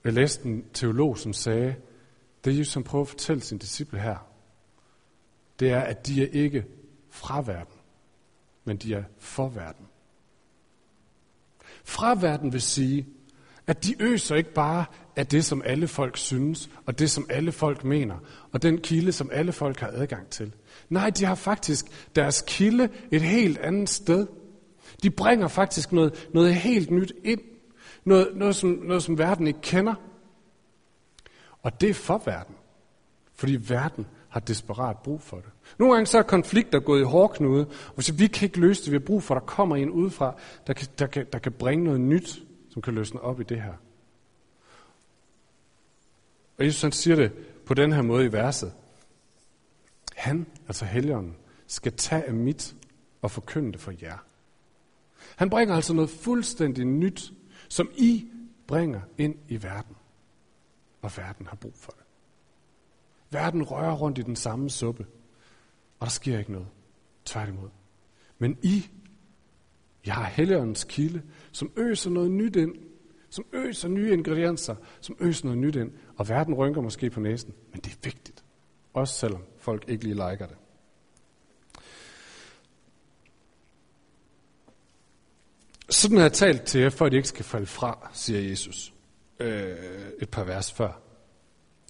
Jeg 0.03 0.13
læste 0.13 0.45
en 0.45 0.69
teolog, 0.73 1.17
som 1.17 1.33
sagde, 1.33 1.75
det 2.45 2.57
Jesus 2.57 2.73
som 2.73 2.83
prøver 2.83 3.03
at 3.03 3.09
fortælle 3.09 3.41
sine 3.41 3.59
disciple 3.59 3.99
her, 3.99 4.17
det 5.59 5.71
er, 5.71 5.81
at 5.81 6.07
de 6.07 6.23
er 6.23 6.27
ikke 6.27 6.65
fra 7.09 7.41
verden, 7.41 7.75
men 8.63 8.77
de 8.77 8.93
er 8.93 9.03
for 9.19 9.49
verden. 9.49 9.87
Fra 11.83 12.15
verden 12.15 12.53
vil 12.53 12.61
sige, 12.61 13.07
at 13.67 13.83
de 13.83 13.95
øser 13.99 14.35
ikke 14.35 14.53
bare 14.53 14.85
af 15.15 15.27
det, 15.27 15.45
som 15.45 15.61
alle 15.65 15.87
folk 15.87 16.17
synes, 16.17 16.69
og 16.85 16.99
det, 16.99 17.11
som 17.11 17.25
alle 17.29 17.51
folk 17.51 17.83
mener, 17.83 18.15
og 18.51 18.61
den 18.61 18.77
kilde, 18.77 19.11
som 19.11 19.29
alle 19.33 19.51
folk 19.51 19.79
har 19.79 19.91
adgang 19.93 20.29
til. 20.29 20.53
Nej, 20.89 21.09
de 21.09 21.25
har 21.25 21.35
faktisk 21.35 21.85
deres 22.15 22.43
kilde 22.47 22.89
et 23.11 23.21
helt 23.21 23.57
andet 23.57 23.89
sted. 23.89 24.27
De 25.03 25.09
bringer 25.09 25.47
faktisk 25.47 25.91
noget, 25.91 26.27
noget 26.33 26.55
helt 26.55 26.91
nyt 26.91 27.13
ind. 27.23 27.41
Noget, 28.05 28.29
noget, 28.35 28.55
som, 28.55 28.69
noget, 28.69 29.03
som 29.03 29.17
verden 29.17 29.47
ikke 29.47 29.61
kender. 29.61 29.93
Og 31.63 31.81
det 31.81 31.89
er 31.89 31.93
for 31.93 32.21
verden. 32.25 32.55
Fordi 33.35 33.57
verden 33.69 34.05
har 34.29 34.39
desperat 34.39 34.97
brug 35.03 35.21
for 35.21 35.37
det. 35.37 35.49
Nogle 35.79 35.93
gange 35.93 36.05
så 36.05 36.17
er 36.17 36.21
konflikter 36.21 36.79
gået 36.79 37.01
i 37.01 37.03
hårdknude, 37.03 37.65
og 37.65 37.95
hvis 37.95 38.19
vi 38.19 38.27
kan 38.27 38.45
ikke 38.45 38.59
løse 38.59 38.83
det, 38.83 38.91
vi 38.91 38.95
har 38.97 39.05
brug 39.05 39.23
for, 39.23 39.35
at 39.35 39.41
der 39.41 39.45
kommer 39.45 39.75
en 39.75 39.89
udefra, 39.89 40.35
der 40.67 40.73
kan, 40.73 40.87
der, 40.99 41.07
kan, 41.07 41.25
der 41.33 41.39
kan 41.39 41.51
bringe 41.51 41.83
noget 41.83 42.01
nyt, 42.01 42.39
som 42.75 42.81
kan 42.81 42.95
løsne 42.95 43.21
op 43.21 43.39
i 43.39 43.43
det 43.43 43.61
her. 43.61 43.73
Og 46.57 46.65
Jesus 46.65 46.81
han 46.81 46.91
siger 46.91 47.15
det 47.15 47.33
på 47.65 47.73
den 47.73 47.91
her 47.91 48.01
måde 48.01 48.25
i 48.25 48.31
verset. 48.31 48.73
Han, 50.15 50.45
altså 50.67 50.85
helgeren, 50.85 51.35
skal 51.67 51.93
tage 51.93 52.23
af 52.23 52.33
mit 52.33 52.75
og 53.21 53.31
forkynde 53.31 53.71
det 53.71 53.81
for 53.81 53.93
jer. 54.01 54.17
Han 55.35 55.49
bringer 55.49 55.75
altså 55.75 55.93
noget 55.93 56.09
fuldstændig 56.09 56.85
nyt, 56.85 57.33
som 57.69 57.89
I 57.97 58.27
bringer 58.67 59.01
ind 59.17 59.35
i 59.47 59.63
verden. 59.63 59.95
Og 61.01 61.17
verden 61.17 61.47
har 61.47 61.55
brug 61.55 61.73
for 61.75 61.91
det. 61.91 62.05
Verden 63.29 63.63
rører 63.63 63.95
rundt 63.95 64.17
i 64.17 64.21
den 64.21 64.35
samme 64.35 64.69
suppe, 64.69 65.05
og 65.99 66.05
der 66.05 66.11
sker 66.11 66.39
ikke 66.39 66.51
noget. 66.51 66.67
Tværtimod. 67.25 67.69
Men 68.39 68.57
I, 68.61 68.89
jeg 70.05 70.13
har 70.13 70.25
Helligåndens 70.25 70.83
kilde, 70.83 71.21
som 71.55 71.71
øser 71.77 72.09
noget 72.09 72.31
nyt 72.31 72.55
ind, 72.55 72.75
som 73.29 73.45
øser 73.53 73.87
nye 73.87 74.13
ingredienser, 74.13 74.75
som 75.01 75.15
øser 75.19 75.45
noget 75.45 75.57
nyt 75.57 75.75
ind, 75.75 75.91
og 76.17 76.29
verden 76.29 76.53
rynker 76.53 76.81
måske 76.81 77.09
på 77.09 77.19
næsen, 77.19 77.53
men 77.71 77.81
det 77.81 77.91
er 77.91 77.97
vigtigt. 78.03 78.43
Også 78.93 79.13
selvom 79.13 79.41
folk 79.57 79.85
ikke 79.87 80.03
lige 80.03 80.13
liker 80.13 80.47
det. 80.47 80.55
Sådan 85.89 86.17
har 86.17 86.23
jeg 86.23 86.33
talt 86.33 86.63
til 86.63 86.81
jer, 86.81 86.89
for 86.89 87.05
at 87.05 87.13
I 87.13 87.15
ikke 87.15 87.27
skal 87.27 87.45
falde 87.45 87.65
fra, 87.65 88.09
siger 88.13 88.49
Jesus 88.49 88.93
øh, 89.39 89.75
et 90.21 90.29
par 90.29 90.43
vers 90.43 90.71
før. 90.71 91.01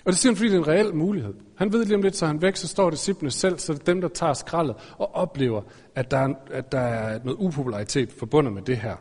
Og 0.05 0.11
det 0.11 0.17
siger 0.17 0.31
han, 0.31 0.37
fordi 0.37 0.49
det 0.49 0.55
er 0.55 0.59
en 0.59 0.67
reel 0.67 0.95
mulighed. 0.95 1.33
Han 1.57 1.73
ved 1.73 1.85
lige 1.85 1.95
om 1.95 2.01
lidt, 2.01 2.15
så 2.15 2.25
han 2.25 2.41
væk, 2.41 2.55
så 2.55 2.67
står 2.67 2.89
disciplene 2.89 3.31
selv, 3.31 3.59
så 3.59 3.73
det 3.73 3.79
er 3.79 3.83
dem, 3.83 4.01
der 4.01 4.07
tager 4.07 4.33
skraldet 4.33 4.75
og 4.97 5.15
oplever, 5.15 5.61
at 5.95 6.11
der, 6.11 6.17
er, 6.17 6.33
at 6.51 6.71
der 6.71 6.79
er 6.79 7.19
noget 7.23 7.37
upopularitet 7.39 8.11
forbundet 8.11 8.53
med 8.53 8.61
det 8.61 8.77
her. 8.77 8.95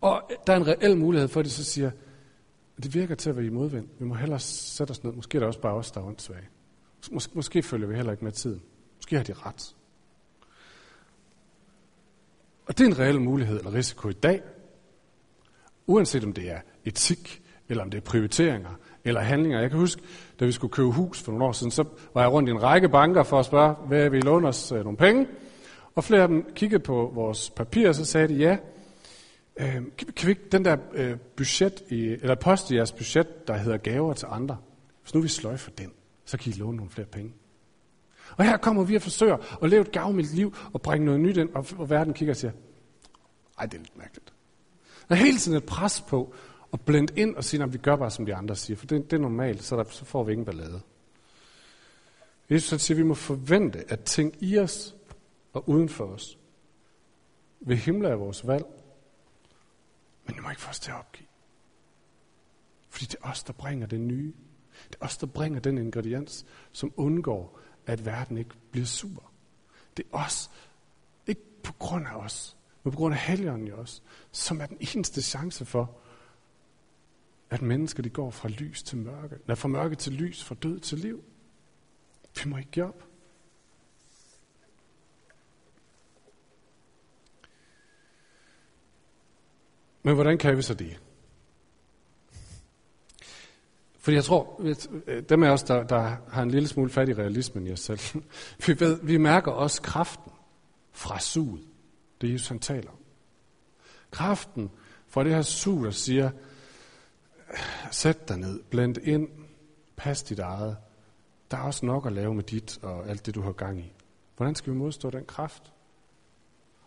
Og 0.00 0.30
der 0.46 0.52
er 0.52 0.56
en 0.56 0.66
reel 0.66 0.96
mulighed 0.96 1.28
for, 1.28 1.40
at 1.40 1.46
de 1.46 1.50
så 1.50 1.64
siger, 1.64 1.90
det 2.82 2.94
virker 2.94 3.14
til 3.14 3.30
at 3.30 3.36
være 3.36 3.46
i 3.46 3.50
modvind. 3.50 3.88
Vi 3.98 4.04
må 4.04 4.14
hellere 4.14 4.40
sætte 4.40 4.90
os 4.90 5.04
ned. 5.04 5.12
Måske 5.12 5.36
er 5.36 5.40
det 5.40 5.46
også 5.46 5.60
bare 5.60 5.74
os, 5.74 5.90
der 5.90 6.00
er 6.00 6.04
åndssvage. 6.04 6.48
Mås- 7.12 7.30
måske 7.34 7.62
følger 7.62 7.88
vi 7.88 7.94
heller 7.94 8.12
ikke 8.12 8.24
med 8.24 8.32
tiden. 8.32 8.62
Måske 8.96 9.16
har 9.16 9.24
de 9.24 9.32
ret. 9.32 9.74
Og 12.66 12.78
det 12.78 12.84
er 12.84 12.88
en 12.88 12.98
reel 12.98 13.20
mulighed 13.20 13.58
eller 13.58 13.74
risiko 13.74 14.08
i 14.08 14.12
dag. 14.12 14.42
Uanset 15.86 16.24
om 16.24 16.32
det 16.32 16.50
er 16.50 16.60
etik, 16.84 17.42
eller 17.68 17.84
om 17.84 17.90
det 17.90 17.98
er 17.98 18.02
prioriteringer, 18.02 18.78
eller 19.04 19.20
handlinger. 19.20 19.60
Jeg 19.60 19.70
kan 19.70 19.78
huske, 19.78 20.02
da 20.40 20.44
vi 20.44 20.52
skulle 20.52 20.72
købe 20.72 20.90
hus 20.90 21.22
for 21.22 21.32
nogle 21.32 21.44
år 21.44 21.52
siden, 21.52 21.70
så 21.70 21.84
var 22.14 22.20
jeg 22.20 22.32
rundt 22.32 22.48
i 22.48 22.52
en 22.52 22.62
række 22.62 22.88
banker 22.88 23.22
for 23.22 23.38
at 23.38 23.46
spørge, 23.46 23.74
hvad 23.74 24.10
vi 24.10 24.20
låne 24.20 24.48
os 24.48 24.72
øh, 24.72 24.84
nogle 24.84 24.96
penge? 24.96 25.26
Og 25.94 26.04
flere 26.04 26.22
af 26.22 26.28
dem 26.28 26.52
kiggede 26.54 26.82
på 26.82 27.10
vores 27.14 27.50
papirer, 27.50 27.88
og 27.88 27.94
så 27.94 28.04
sagde 28.04 28.28
de, 28.28 28.34
ja, 28.34 28.56
øh, 29.56 29.74
kan, 29.98 30.08
kan 30.16 30.26
vi 30.26 30.30
ikke 30.30 30.48
den 30.52 30.64
der 30.64 30.76
øh, 30.92 31.18
budget, 31.36 31.82
i, 31.88 32.02
eller 32.02 32.34
post 32.34 32.70
i 32.70 32.76
jeres 32.76 32.92
budget, 32.92 33.48
der 33.48 33.56
hedder 33.56 33.78
gaver 33.78 34.14
til 34.14 34.26
andre, 34.30 34.58
hvis 35.02 35.14
nu 35.14 35.20
vi 35.20 35.28
sløjfer 35.28 35.70
den, 35.70 35.92
så 36.24 36.38
kan 36.38 36.52
I 36.52 36.56
låne 36.56 36.76
nogle 36.76 36.90
flere 36.90 37.06
penge. 37.06 37.32
Og 38.36 38.44
her 38.44 38.56
kommer 38.56 38.84
vi 38.84 38.96
og 38.96 39.02
forsøger 39.02 39.58
at 39.62 39.70
leve 39.70 39.82
et 39.82 39.92
gavmildt 39.92 40.34
liv 40.34 40.54
og 40.72 40.82
bringe 40.82 41.04
noget 41.04 41.20
nyt 41.20 41.36
ind, 41.36 41.48
og, 41.54 41.66
og 41.78 41.90
verden 41.90 42.14
kigger 42.14 42.32
og 42.32 42.36
siger, 42.36 42.52
ej, 43.58 43.66
det 43.66 43.74
er 43.74 43.78
lidt 43.78 43.98
mærkeligt. 43.98 44.32
Der 45.08 45.14
er 45.14 45.18
hele 45.18 45.38
tiden 45.38 45.58
et 45.58 45.64
pres 45.64 46.04
på 46.08 46.34
at 46.72 46.80
blende 46.80 47.12
ind 47.16 47.36
og 47.36 47.44
sige, 47.44 47.62
at 47.62 47.72
vi 47.72 47.78
gør 47.78 47.96
bare, 47.96 48.10
som 48.10 48.26
de 48.26 48.34
andre 48.34 48.56
siger, 48.56 48.76
for 48.76 48.86
det, 48.86 49.10
det 49.10 49.16
er 49.16 49.20
normalt, 49.20 49.62
så, 49.62 49.76
der, 49.76 49.84
så 49.84 50.04
får 50.04 50.24
vi 50.24 50.32
ingen 50.32 50.44
ballade. 50.44 50.80
Jesus 52.50 52.80
siger, 52.80 52.96
at 52.96 52.98
vi 52.98 53.08
må 53.08 53.14
forvente, 53.14 53.84
at 53.88 54.00
ting 54.00 54.34
i 54.40 54.58
os 54.58 54.96
og 55.52 55.68
uden 55.68 55.88
for 55.88 56.04
os 56.04 56.38
ved 57.60 57.76
himle 57.76 58.08
af 58.08 58.20
vores 58.20 58.46
valg, 58.46 58.64
men 60.26 60.34
det 60.34 60.42
må 60.42 60.50
ikke 60.50 60.62
få 60.62 60.70
os 60.70 60.80
til 60.80 60.90
at 60.90 60.96
opgive. 60.96 61.28
Fordi 62.88 63.04
det 63.04 63.16
er 63.22 63.30
os, 63.30 63.42
der 63.42 63.52
bringer 63.52 63.86
det 63.86 64.00
nye. 64.00 64.34
Det 64.88 64.96
er 65.00 65.04
os, 65.04 65.16
der 65.16 65.26
bringer 65.26 65.60
den 65.60 65.78
ingrediens, 65.78 66.46
som 66.72 66.92
undgår, 66.96 67.60
at 67.86 68.06
verden 68.06 68.36
ikke 68.36 68.54
bliver 68.70 68.86
sur. 68.86 69.30
Det 69.96 70.04
er 70.12 70.16
os, 70.16 70.50
ikke 71.26 71.62
på 71.62 71.72
grund 71.72 72.06
af 72.06 72.14
os, 72.14 72.56
men 72.82 72.92
på 72.92 72.96
grund 72.96 73.14
af 73.14 73.20
helgeren 73.20 73.66
i 73.66 73.72
os, 73.72 74.02
som 74.32 74.60
er 74.60 74.66
den 74.66 74.78
eneste 74.80 75.22
chance 75.22 75.64
for, 75.64 75.98
at 77.50 77.62
mennesker 77.62 78.02
de 78.02 78.10
går 78.10 78.30
fra 78.30 78.48
lys 78.48 78.82
til 78.82 78.98
mørke, 78.98 79.34
eller 79.34 79.54
fra 79.54 79.68
mørke 79.68 79.96
til 79.96 80.12
lys, 80.12 80.44
fra 80.44 80.54
død 80.54 80.80
til 80.80 80.98
liv. 80.98 81.24
Vi 82.44 82.50
må 82.50 82.56
ikke 82.56 82.70
give 82.70 82.84
op. 82.84 83.05
Men 90.06 90.14
hvordan 90.14 90.38
kan 90.38 90.56
vi 90.56 90.62
så 90.62 90.74
det? 90.74 91.00
Fordi 93.98 94.16
jeg 94.16 94.24
tror, 94.24 94.60
øh, 95.06 95.22
dem 95.28 95.42
af 95.42 95.50
os, 95.50 95.62
der, 95.62 95.82
der 95.82 96.16
har 96.28 96.42
en 96.42 96.50
lille 96.50 96.68
smule 96.68 96.90
fat 96.90 97.08
i 97.08 97.14
realismen 97.14 97.66
i 97.66 97.72
os 97.72 97.80
selv, 97.80 97.98
vi, 98.66 98.80
ved, 98.80 98.98
vi 99.02 99.16
mærker 99.16 99.52
også 99.52 99.82
kraften 99.82 100.32
fra 100.92 101.20
suget. 101.20 101.64
Det 102.20 102.32
Jesus 102.32 102.48
han 102.48 102.58
taler 102.58 102.90
om. 102.90 102.98
Kraften 104.10 104.70
fra 105.08 105.24
det 105.24 105.34
her 105.34 105.42
sug, 105.42 105.84
der 105.84 105.90
siger, 105.90 106.30
sæt 107.90 108.28
dig 108.28 108.38
ned, 108.38 108.62
blend 108.70 108.96
ind, 108.98 109.28
pas 109.96 110.22
dit 110.22 110.38
eget. 110.38 110.76
Der 111.50 111.56
er 111.56 111.62
også 111.62 111.86
nok 111.86 112.06
at 112.06 112.12
lave 112.12 112.34
med 112.34 112.44
dit 112.44 112.78
og 112.82 113.08
alt 113.08 113.26
det, 113.26 113.34
du 113.34 113.42
har 113.42 113.52
gang 113.52 113.80
i. 113.80 113.92
Hvordan 114.36 114.54
skal 114.54 114.72
vi 114.72 114.78
modstå 114.78 115.10
den 115.10 115.24
kraft? 115.24 115.72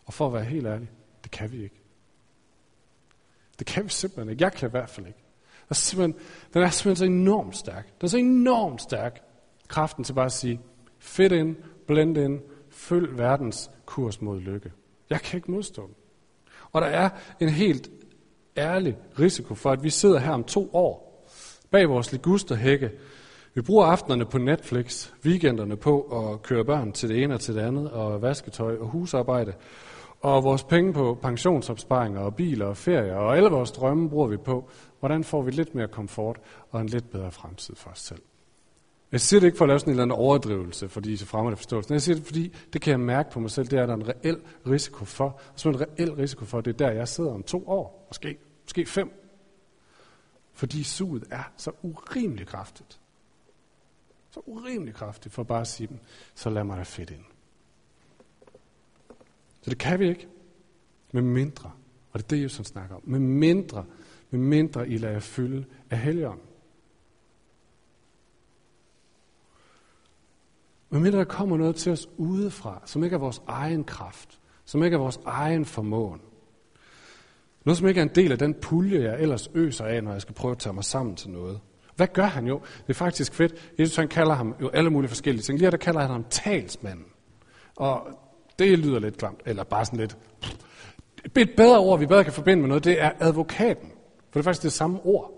Og 0.06 0.14
for 0.14 0.28
at 0.28 0.34
være 0.34 0.46
helt 0.46 0.68
ærlig, 0.68 0.90
det 1.24 1.32
kan 1.32 1.52
vi 1.52 1.64
ikke. 1.64 1.79
Det 3.60 3.68
kan 3.68 3.84
vi 3.84 3.90
simpelthen 3.90 4.30
ikke. 4.30 4.44
Jeg 4.44 4.54
kan 4.54 4.70
i 4.70 4.72
hvert 4.72 4.90
fald 4.90 5.08
ikke. 5.08 5.20
er 5.70 5.74
simpelthen, 5.74 6.26
den 6.54 6.64
er 6.64 6.70
simpelthen 6.70 6.96
så 6.96 7.06
enormt 7.06 7.58
stærk. 7.58 7.86
Den 7.86 8.06
er 8.06 8.10
så 8.10 8.18
enormt 8.18 8.82
stærk. 8.82 9.22
Kraften 9.68 10.04
til 10.04 10.14
bare 10.14 10.26
at 10.26 10.32
sige, 10.32 10.62
fedt 11.00 11.32
ind, 11.32 11.56
blend 11.88 12.18
ind, 12.18 12.40
følg 12.70 13.18
verdens 13.18 13.72
kurs 13.86 14.22
mod 14.22 14.40
lykke. 14.40 14.72
Jeg 15.10 15.22
kan 15.22 15.38
ikke 15.38 15.52
modstå 15.52 15.88
den. 15.88 15.96
Og 16.72 16.82
der 16.82 16.88
er 16.88 17.10
en 17.40 17.50
helt 17.50 17.90
ærlig 18.58 18.98
risiko 19.20 19.56
for, 19.56 19.72
at 19.72 19.84
vi 19.84 19.90
sidder 19.90 20.20
her 20.20 20.32
om 20.32 20.44
to 20.44 20.70
år 20.74 21.10
bag 21.72 21.90
vores 21.90 22.12
ligusterhække. 22.12 22.92
Vi 23.54 23.62
bruger 23.62 23.86
aftenerne 23.86 24.26
på 24.26 24.38
Netflix, 24.38 25.12
weekenderne 25.26 25.78
på 25.78 26.02
at 26.02 26.42
køre 26.42 26.66
børn 26.66 26.92
til 26.92 27.10
det 27.10 27.24
ene 27.24 27.34
og 27.34 27.40
til 27.40 27.56
det 27.56 27.62
andet, 27.62 27.92
og 27.92 28.22
vasketøj 28.22 28.78
og 28.78 28.88
husarbejde. 28.88 29.54
Og 30.22 30.44
vores 30.44 30.64
penge 30.64 30.94
på 30.94 31.18
pensionsopsparinger 31.22 32.22
og 32.22 32.36
biler 32.36 32.66
og 32.66 32.78
ferier, 32.78 33.16
og 33.16 33.38
alle 33.38 33.50
vores 33.50 33.72
drømme 33.72 34.10
bruger 34.10 34.28
vi 34.28 34.38
på, 34.38 34.70
hvordan 35.00 35.24
får 35.24 35.42
vi 35.42 35.52
lidt 35.52 35.76
mere 35.76 35.88
komfort 35.88 36.40
og 36.70 36.82
en 36.82 36.88
lidt 36.88 37.12
bedre 37.12 37.32
fremtid 37.32 37.76
for 37.76 37.90
os 37.90 38.00
selv. 38.00 38.22
Jeg 39.12 39.22
siger 39.22 39.40
det 39.40 39.48
ikke 39.48 39.58
for 39.58 39.66
at 39.66 39.70
lave 39.70 39.80
sådan 39.80 39.92
en 39.92 40.00
eller 40.00 40.04
anden 40.04 40.26
overdrivelse, 40.26 40.90
fordi 40.90 41.18
så 41.18 41.26
fremmer 41.26 41.50
det 41.50 41.60
forståelsen. 41.60 41.94
Jeg 41.94 42.02
siger 42.02 42.16
det, 42.16 42.26
fordi 42.26 42.54
det 42.74 42.82
kan 42.82 42.92
jeg 42.92 43.00
mærke 43.00 43.32
på 43.32 43.40
mig 43.40 43.52
selv, 43.52 43.68
det 43.68 43.80
er 43.80 43.86
der 43.86 43.94
en 43.94 44.10
reel 44.10 44.42
risiko 44.68 45.06
for. 45.06 45.26
Og 45.26 45.54
så 45.56 45.70
en 45.70 45.82
reel 45.82 46.14
risiko 46.14 46.46
for, 46.46 46.62
det 46.62 46.74
er 46.74 46.78
der, 46.78 46.92
jeg 46.92 47.08
sidder 47.08 47.34
om 47.34 47.44
to 47.44 47.68
år, 47.68 48.06
måske, 48.10 48.38
måske 48.64 48.86
fem. 48.86 49.12
Fordi 50.54 50.84
suget 50.84 51.24
er 51.32 51.44
så 51.58 51.72
urimelig 51.82 52.48
kraftigt. 52.48 53.00
Så 54.32 54.40
urimelig 54.46 54.94
kraftigt 54.94 55.34
for 55.34 55.44
bare 55.44 55.62
at 55.62 55.68
sige 55.68 55.88
dem, 55.88 56.00
så 56.36 56.50
lad 56.50 56.64
mig 56.64 56.78
da 56.78 56.84
fedt 56.84 57.10
ind. 57.10 57.24
Så 59.70 59.72
det 59.72 59.78
kan 59.78 60.00
vi 60.00 60.10
ikke. 60.10 60.28
Med 61.12 61.22
mindre, 61.22 61.72
og 62.12 62.20
det 62.20 62.24
er 62.24 62.28
det, 62.28 62.44
Jesus 62.44 62.68
snakker 62.68 62.96
om, 62.96 63.02
med 63.06 63.20
mindre, 63.20 63.86
med 64.30 64.40
mindre 64.40 64.90
I 64.90 64.98
lader 64.98 65.14
jer 65.14 65.20
fylde 65.20 65.66
af 65.90 65.98
helgen. 65.98 66.40
Men 70.90 71.02
mindre 71.02 71.20
der 71.20 71.26
kommer 71.26 71.58
noget 71.58 71.76
til 71.76 71.92
os 71.92 72.10
udefra, 72.18 72.82
som 72.86 73.04
ikke 73.04 73.14
er 73.14 73.20
vores 73.20 73.42
egen 73.48 73.84
kraft, 73.84 74.40
som 74.66 74.84
ikke 74.84 74.96
er 74.96 75.00
vores 75.00 75.20
egen 75.26 75.66
formåen. 75.66 76.22
Noget, 77.66 77.78
som 77.78 77.88
ikke 77.88 78.00
er 78.00 78.06
en 78.06 78.16
del 78.16 78.32
af 78.32 78.38
den 78.38 78.54
pulje, 78.54 79.04
jeg 79.04 79.22
ellers 79.22 79.50
øser 79.54 79.86
af, 79.86 80.04
når 80.04 80.12
jeg 80.12 80.22
skal 80.22 80.36
prøve 80.36 80.52
at 80.52 80.60
tage 80.60 80.74
mig 80.74 80.84
sammen 80.84 81.16
til 81.16 81.30
noget. 81.30 81.60
Hvad 81.96 82.08
gør 82.08 82.26
han 82.26 82.48
jo? 82.48 82.60
Det 82.60 82.90
er 82.90 82.94
faktisk 82.94 83.34
fedt. 83.34 83.72
Jesus 83.80 83.96
han 83.96 84.08
kalder 84.08 84.34
ham 84.34 84.56
jo 84.62 84.70
alle 84.70 84.90
mulige 84.90 85.10
forskellige 85.10 85.44
ting. 85.44 85.58
Lige 85.58 85.66
her, 85.66 85.72
der 85.72 85.78
kalder 85.78 86.02
han 86.02 86.10
ham 86.10 86.26
talsmanden. 86.30 87.06
Og 87.76 88.08
det 88.60 88.80
lyder 88.80 89.00
lidt 89.00 89.18
klamt, 89.18 89.42
eller 89.46 89.64
bare 89.64 89.86
sådan 89.86 90.00
lidt... 90.00 90.18
Et 91.38 91.50
bedre 91.58 91.80
ord, 91.80 92.00
vi 92.00 92.06
bedre 92.06 92.24
kan 92.24 92.34
forbinde 92.34 92.62
med 92.62 92.70
noget, 92.70 92.84
det 92.84 93.02
er 93.02 93.12
advokaten. 93.20 93.90
For 93.90 94.34
det 94.34 94.40
er 94.40 94.44
faktisk 94.44 94.64
det 94.64 94.74
samme 94.74 95.00
ord. 95.04 95.32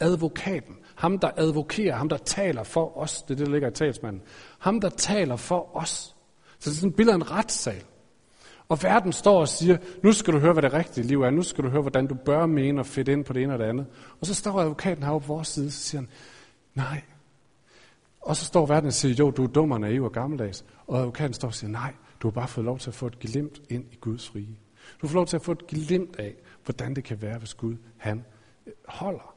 Advokaten. 0.00 0.76
Ham, 0.94 1.18
der 1.18 1.30
advokerer. 1.36 1.96
Ham, 1.96 2.08
der 2.08 2.16
taler 2.16 2.62
for 2.62 2.98
os. 2.98 3.22
Det 3.22 3.30
er 3.30 3.36
det, 3.36 3.46
der 3.46 3.52
ligger 3.52 3.68
i 3.68 3.72
talsmanden. 3.72 4.22
Ham, 4.58 4.80
der 4.80 4.88
taler 4.88 5.36
for 5.36 5.76
os. 5.76 6.16
Så 6.58 6.70
det 6.70 6.76
er 6.76 6.80
sådan 6.80 6.90
et 6.90 6.96
billede 6.96 7.12
af 7.12 7.16
en 7.16 7.30
retssal. 7.30 7.82
Og 8.68 8.82
verden 8.82 9.12
står 9.12 9.40
og 9.40 9.48
siger, 9.48 9.76
nu 10.02 10.12
skal 10.12 10.34
du 10.34 10.38
høre, 10.38 10.52
hvad 10.52 10.62
det 10.62 10.72
rigtige 10.72 11.06
liv 11.06 11.22
er. 11.22 11.30
Nu 11.30 11.42
skal 11.42 11.64
du 11.64 11.68
høre, 11.68 11.82
hvordan 11.82 12.06
du 12.06 12.14
bør 12.14 12.46
mene 12.46 12.80
og 12.80 12.86
fedt 12.86 13.08
ind 13.08 13.24
på 13.24 13.32
det 13.32 13.42
ene 13.42 13.52
og 13.52 13.58
det 13.58 13.64
andet. 13.64 13.86
Og 14.20 14.26
så 14.26 14.34
står 14.34 14.60
advokaten 14.60 15.02
heroppe 15.02 15.26
på 15.26 15.32
vores 15.32 15.48
side, 15.48 15.70
så 15.70 15.82
siger 15.82 16.00
han, 16.00 16.08
nej. 16.74 17.02
Og 18.20 18.36
så 18.36 18.44
står 18.44 18.66
verden 18.66 18.86
og 18.86 18.92
siger, 18.92 19.14
jo, 19.14 19.30
du 19.30 19.44
er 19.44 19.48
dum 19.48 19.72
og 19.72 19.80
naiv 19.80 20.04
og 20.04 20.12
gammeldags. 20.12 20.64
Og 20.86 20.98
advokaten 20.98 21.34
står 21.34 21.48
og 21.48 21.54
siger, 21.54 21.70
nej, 21.70 21.92
du 22.20 22.28
har 22.28 22.32
bare 22.32 22.48
fået 22.48 22.64
lov 22.64 22.78
til 22.78 22.90
at 22.90 22.94
få 22.94 23.06
et 23.06 23.18
glimt 23.18 23.62
ind 23.68 23.84
i 23.92 23.96
Guds 24.00 24.34
rige. 24.34 24.58
Du 25.02 25.08
får 25.08 25.14
lov 25.14 25.26
til 25.26 25.36
at 25.36 25.42
få 25.42 25.52
et 25.52 25.66
glimt 25.66 26.16
af, 26.16 26.34
hvordan 26.64 26.96
det 26.96 27.04
kan 27.04 27.22
være, 27.22 27.38
hvis 27.38 27.54
Gud 27.54 27.76
han 27.96 28.24
øh, 28.66 28.72
holder. 28.88 29.34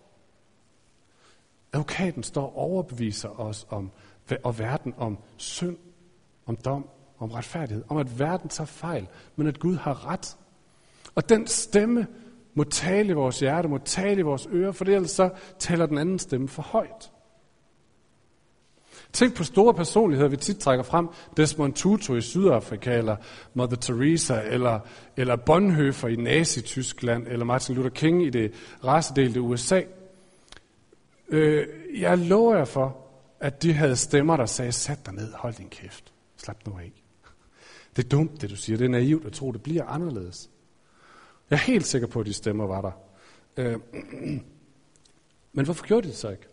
Advokaten 1.73 2.23
står 2.23 2.45
og 2.45 2.57
overbeviser 2.57 3.39
os 3.39 3.67
om, 3.69 3.91
og 4.43 4.59
verden 4.59 4.93
om 4.97 5.17
synd, 5.37 5.77
om 6.45 6.55
dom, 6.55 6.89
om 7.17 7.31
retfærdighed, 7.31 7.83
om 7.87 7.97
at 7.97 8.19
verden 8.19 8.49
tager 8.49 8.65
fejl, 8.65 9.07
men 9.35 9.47
at 9.47 9.59
Gud 9.59 9.75
har 9.75 10.07
ret. 10.07 10.37
Og 11.15 11.29
den 11.29 11.47
stemme 11.47 12.07
må 12.53 12.63
tale 12.63 13.09
i 13.09 13.13
vores 13.13 13.39
hjerte, 13.39 13.67
må 13.67 13.77
tale 13.77 14.19
i 14.19 14.23
vores 14.23 14.47
ører, 14.51 14.71
for 14.71 14.85
ellers 14.85 15.11
så 15.11 15.29
taler 15.59 15.85
den 15.85 15.97
anden 15.97 16.19
stemme 16.19 16.47
for 16.47 16.61
højt. 16.61 17.11
Tænk 19.13 19.35
på 19.35 19.43
store 19.43 19.73
personligheder, 19.73 20.29
vi 20.29 20.37
tit 20.37 20.57
trækker 20.57 20.83
frem. 20.83 21.07
Desmond 21.37 21.73
Tutu 21.73 22.15
i 22.15 22.21
Sydafrika, 22.21 22.97
eller 22.97 23.15
Mother 23.53 23.75
Teresa, 23.75 24.41
eller, 24.41 24.79
eller 25.17 25.35
Bonhoeffer 25.35 26.07
i 26.07 26.15
Nazi-Tyskland, 26.15 27.27
eller 27.27 27.45
Martin 27.45 27.75
Luther 27.75 27.89
King 27.89 28.25
i 28.25 28.29
det 28.29 28.53
racedelte 28.83 29.41
USA. 29.41 29.81
Øh, 31.29 31.67
jeg 31.99 32.17
lover 32.17 32.55
jer 32.55 32.65
for, 32.65 32.97
at 33.39 33.63
de 33.63 33.73
havde 33.73 33.95
stemmer, 33.95 34.37
der 34.37 34.45
sagde, 34.45 34.71
sæt 34.71 35.05
dig 35.05 35.13
ned, 35.13 35.33
hold 35.33 35.53
din 35.53 35.69
kæft, 35.69 36.13
slap 36.37 36.57
nu 36.67 36.77
af. 36.77 36.91
Det 37.95 38.05
er 38.05 38.09
dumt, 38.09 38.41
det 38.41 38.49
du 38.49 38.55
siger. 38.55 38.77
Det 38.77 38.85
er 38.85 38.89
naivt 38.89 39.25
at 39.25 39.33
tro, 39.33 39.51
det 39.51 39.63
bliver 39.63 39.85
anderledes. 39.85 40.49
Jeg 41.49 41.55
er 41.55 41.61
helt 41.61 41.85
sikker 41.85 42.07
på, 42.07 42.19
at 42.19 42.25
de 42.25 42.33
stemmer 42.33 42.67
var 42.67 42.81
der. 42.81 42.91
Øh, 43.57 43.79
men 45.53 45.65
hvorfor 45.65 45.85
gjorde 45.85 46.03
de 46.03 46.07
det 46.07 46.17
så 46.17 46.29
ikke? 46.29 46.47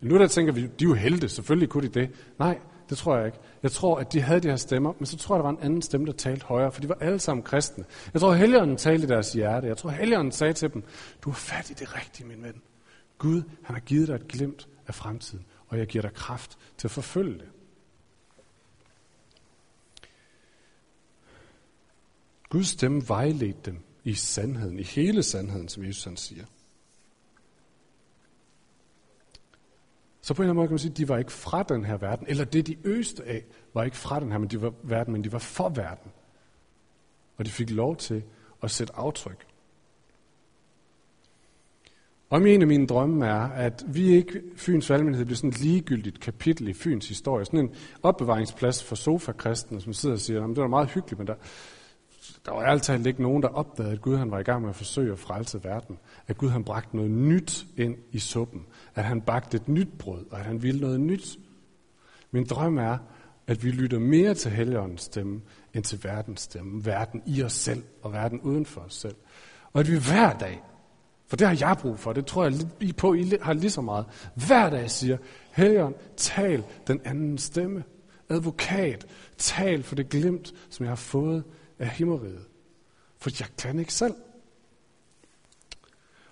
Nu 0.00 0.18
der 0.18 0.26
tænker 0.26 0.52
vi, 0.52 0.60
de 0.60 0.84
er 0.84 0.88
jo 0.88 0.94
helte, 0.94 1.28
selvfølgelig 1.28 1.68
kunne 1.68 1.88
de 1.88 2.00
det. 2.00 2.10
Nej, 2.38 2.58
det 2.90 2.98
tror 2.98 3.16
jeg 3.16 3.26
ikke. 3.26 3.38
Jeg 3.62 3.72
tror, 3.72 3.98
at 3.98 4.12
de 4.12 4.20
havde 4.20 4.40
de 4.40 4.48
her 4.48 4.56
stemmer, 4.56 4.92
men 4.98 5.06
så 5.06 5.16
tror 5.16 5.34
jeg, 5.36 5.44
der 5.44 5.50
var 5.50 5.58
en 5.58 5.64
anden 5.64 5.82
stemme, 5.82 6.06
der 6.06 6.12
talte 6.12 6.46
højere, 6.46 6.72
for 6.72 6.80
de 6.80 6.88
var 6.88 6.98
alle 7.00 7.18
sammen 7.18 7.42
kristne. 7.42 7.84
Jeg 8.12 8.20
tror, 8.20 8.34
helligånden 8.34 8.76
talte 8.76 9.04
i 9.04 9.08
deres 9.08 9.32
hjerte. 9.32 9.66
Jeg 9.66 9.76
tror, 9.76 9.90
helligånden 9.90 10.32
sagde 10.32 10.52
til 10.52 10.74
dem, 10.74 10.84
du 11.22 11.30
er 11.30 11.34
fat 11.34 11.70
i 11.70 11.74
det 11.74 11.94
rigtige, 11.94 12.26
min 12.26 12.42
ven. 12.42 12.62
Gud, 13.18 13.42
han 13.62 13.74
har 13.74 13.80
givet 13.80 14.08
dig 14.08 14.14
et 14.14 14.28
glimt 14.28 14.68
af 14.86 14.94
fremtiden, 14.94 15.44
og 15.68 15.78
jeg 15.78 15.86
giver 15.86 16.02
dig 16.02 16.14
kraft 16.14 16.58
til 16.76 16.86
at 16.86 16.90
forfølge 16.90 17.38
det. 17.38 17.48
Guds 22.48 22.68
stemme 22.68 23.08
vejledte 23.08 23.70
dem 23.70 23.80
i 24.04 24.14
sandheden, 24.14 24.78
i 24.78 24.82
hele 24.82 25.22
sandheden, 25.22 25.68
som 25.68 25.84
Jesus 25.84 26.04
han 26.04 26.16
siger. 26.16 26.44
Så 30.28 30.34
på 30.34 30.42
en 30.42 30.44
eller 30.44 30.50
anden 30.50 30.56
måde 30.56 30.68
kan 30.68 30.72
man 30.72 30.78
sige, 30.78 30.90
at 30.90 30.96
de 30.96 31.08
var 31.08 31.18
ikke 31.18 31.32
fra 31.32 31.62
den 31.62 31.84
her 31.84 31.96
verden, 31.96 32.26
eller 32.28 32.44
det 32.44 32.66
de 32.66 32.76
øste 32.84 33.24
af, 33.24 33.44
var 33.74 33.84
ikke 33.84 33.96
fra 33.96 34.20
den 34.20 34.32
her 34.32 34.38
men 34.38 34.48
de 34.48 34.62
var, 34.62 34.72
verden, 34.82 35.12
men 35.12 35.24
de 35.24 35.32
var 35.32 35.38
for 35.38 35.68
verden. 35.68 36.10
Og 37.36 37.44
de 37.44 37.50
fik 37.50 37.70
lov 37.70 37.96
til 37.96 38.22
at 38.62 38.70
sætte 38.70 38.96
aftryk. 38.96 39.46
Og 42.30 42.48
en 42.48 42.60
af 42.62 42.68
mine 42.68 42.86
drømme 42.86 43.26
er, 43.26 43.40
at 43.40 43.84
vi 43.88 44.10
ikke, 44.10 44.42
Fyns 44.56 44.90
valgmyndighed, 44.90 45.24
bliver 45.24 45.36
sådan 45.36 45.50
et 45.50 45.60
ligegyldigt 45.60 46.20
kapitel 46.20 46.68
i 46.68 46.72
Fyns 46.72 47.08
historie. 47.08 47.44
Sådan 47.44 47.60
en 47.60 47.74
opbevaringsplads 48.02 48.84
for 48.84 48.96
sofakristne, 48.96 49.80
som 49.80 49.92
sidder 49.92 50.14
og 50.14 50.20
siger, 50.20 50.44
at 50.44 50.48
det 50.48 50.62
var 50.62 50.68
meget 50.68 50.88
hyggeligt, 50.88 51.18
men 51.18 51.26
der, 51.26 51.34
der 52.46 52.52
var 52.52 52.62
altid 52.62 53.06
ikke 53.06 53.22
nogen, 53.22 53.42
der 53.42 53.48
opdagede, 53.48 53.92
at 53.92 54.00
Gud 54.00 54.16
han 54.16 54.30
var 54.30 54.38
i 54.38 54.42
gang 54.42 54.62
med 54.62 54.70
at 54.70 54.76
forsøge 54.76 55.12
at 55.12 55.18
frelse 55.18 55.64
verden. 55.64 55.98
At 56.26 56.38
Gud 56.38 56.48
han 56.48 56.64
bragte 56.64 56.96
noget 56.96 57.10
nyt 57.10 57.66
ind 57.76 57.96
i 58.12 58.18
suppen. 58.18 58.66
At 58.94 59.04
han 59.04 59.20
bagte 59.20 59.56
et 59.56 59.68
nyt 59.68 59.98
brød, 59.98 60.26
og 60.30 60.38
at 60.38 60.44
han 60.44 60.62
ville 60.62 60.80
noget 60.80 61.00
nyt. 61.00 61.38
Min 62.30 62.44
drøm 62.44 62.78
er, 62.78 62.98
at 63.46 63.64
vi 63.64 63.70
lytter 63.70 63.98
mere 63.98 64.34
til 64.34 64.50
Helligåndens 64.50 65.02
stemme, 65.02 65.40
end 65.74 65.84
til 65.84 66.04
verdens 66.04 66.40
stemme. 66.40 66.86
Verden 66.86 67.22
i 67.26 67.42
os 67.42 67.52
selv, 67.52 67.82
og 68.02 68.12
verden 68.12 68.40
uden 68.40 68.66
for 68.66 68.80
os 68.80 68.94
selv. 68.94 69.16
Og 69.72 69.80
at 69.80 69.90
vi 69.90 69.98
hver 69.98 70.38
dag, 70.38 70.62
for 71.26 71.36
det 71.36 71.46
har 71.46 71.56
jeg 71.60 71.76
brug 71.80 71.98
for, 71.98 72.12
det 72.12 72.26
tror 72.26 72.44
jeg 72.44 72.52
I 72.80 72.92
på, 72.92 73.14
I 73.14 73.32
har 73.42 73.52
lige 73.52 73.70
så 73.70 73.80
meget, 73.80 74.06
hver 74.46 74.70
dag 74.70 74.90
siger, 74.90 75.16
Helligånd, 75.52 75.94
tal 76.16 76.64
den 76.86 77.00
anden 77.04 77.38
stemme. 77.38 77.84
Advokat, 78.28 79.06
tal 79.38 79.82
for 79.82 79.94
det 79.94 80.08
glimt, 80.08 80.54
som 80.70 80.84
jeg 80.84 80.90
har 80.90 80.96
fået 80.96 81.44
af 81.78 81.88
himmeriget. 81.88 82.44
For 83.18 83.30
jeg 83.40 83.48
kan 83.58 83.78
ikke 83.78 83.94
selv. 83.94 84.14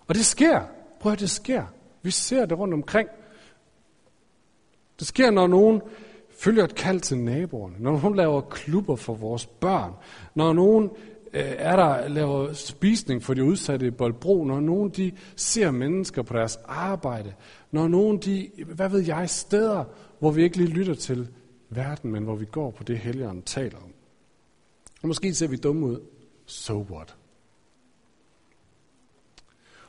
Og 0.07 0.15
det 0.15 0.27
sker. 0.27 0.63
Prøv 1.01 1.13
at 1.13 1.21
det 1.21 1.31
sker. 1.31 1.65
Vi 2.03 2.11
ser 2.11 2.47
det 2.47 2.59
rundt 2.59 2.75
omkring. 2.75 3.09
Det 4.99 5.07
sker, 5.07 5.31
når 5.31 5.47
nogen 5.47 5.83
følger 6.39 6.65
et 6.65 6.75
kald 6.75 7.01
til 7.01 7.19
naboerne, 7.19 7.77
når 7.79 7.91
nogen 7.91 8.17
laver 8.17 8.41
klubber 8.41 8.97
for 8.97 9.15
vores 9.15 9.47
børn, 9.47 9.93
når 10.35 10.53
nogen 10.53 10.91
øh, 11.33 11.53
er 11.59 11.77
der 11.77 12.09
laver 12.09 12.53
spisning 12.53 13.23
for 13.23 13.35
de 13.35 13.45
udsatte 13.45 13.87
i 13.87 13.91
Boldbro, 13.91 14.45
når 14.45 14.61
nogen 14.61 14.91
de 14.91 15.13
ser 15.37 15.71
mennesker 15.71 16.23
på 16.23 16.35
deres 16.35 16.59
arbejde, 16.65 17.35
når 17.71 17.89
nogen 17.89 18.19
de, 18.19 18.51
hvad 18.67 18.89
ved 18.89 19.01
jeg, 19.01 19.31
steder, 19.31 19.85
hvor 20.19 20.31
vi 20.31 20.43
ikke 20.43 20.57
lige 20.57 20.71
lytter 20.71 20.95
til 20.95 21.29
verden, 21.71 22.13
men 22.13 22.25
hvor 22.25 22.37
vi 22.37 22.45
går 22.45 22.71
på 22.71 22.85
det, 22.85 22.99
helgeren 22.99 23.43
taler 23.43 23.79
om. 23.79 23.96
Og 25.07 25.09
måske 25.09 25.35
ser 25.35 25.49
vi 25.49 25.57
dumme 25.57 25.87
ud. 25.87 26.01
So 26.47 26.87
what? 26.91 27.17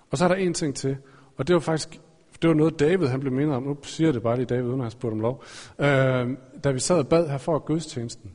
Og 0.10 0.18
så 0.18 0.24
er 0.24 0.28
der 0.28 0.36
en 0.36 0.54
ting 0.54 0.76
til, 0.76 0.98
og 1.38 1.48
det 1.48 1.54
var 1.54 1.60
faktisk 1.60 2.02
det 2.42 2.48
var 2.48 2.54
noget, 2.54 2.80
David 2.80 3.08
han 3.08 3.20
blev 3.20 3.34
mindre 3.34 3.56
om. 3.56 3.64
Nu 3.64 3.78
siger 3.84 4.12
det 4.12 4.22
bare 4.22 4.36
lige 4.36 4.46
David, 4.46 4.64
uden 4.64 4.80
at 4.80 4.84
have 4.84 4.92
spurgt 4.92 5.14
om 5.14 5.20
lov. 5.20 5.44
Øh, 5.80 6.38
da 6.64 6.72
vi 6.72 6.80
sad 6.80 6.98
og 6.98 7.08
bad 7.08 7.30
her 7.30 7.38
for 7.38 7.60
gudstjenesten. 7.60 8.34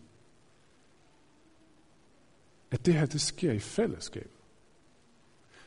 At 2.70 2.86
det 2.86 2.94
her, 2.94 3.06
det 3.06 3.20
sker 3.20 3.52
i 3.52 3.58
fællesskab. 3.58 4.30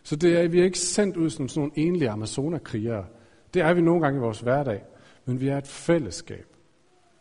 Så 0.04 0.16
det 0.16 0.38
er, 0.38 0.48
vi 0.48 0.60
er 0.60 0.64
ikke 0.64 0.80
sendt 0.80 1.18
ud 1.18 1.30
som 1.30 1.48
sådan 1.48 1.62
nogle 1.62 1.88
enlige 1.88 2.10
amazonakrigere. 2.10 3.06
Det 3.54 3.62
er 3.62 3.74
vi 3.74 3.82
nogle 3.82 4.02
gange 4.02 4.18
i 4.18 4.22
vores 4.22 4.40
hverdag. 4.40 4.84
Men 5.26 5.40
vi 5.40 5.48
er 5.48 5.58
et 5.58 5.68
fællesskab, 5.68 6.48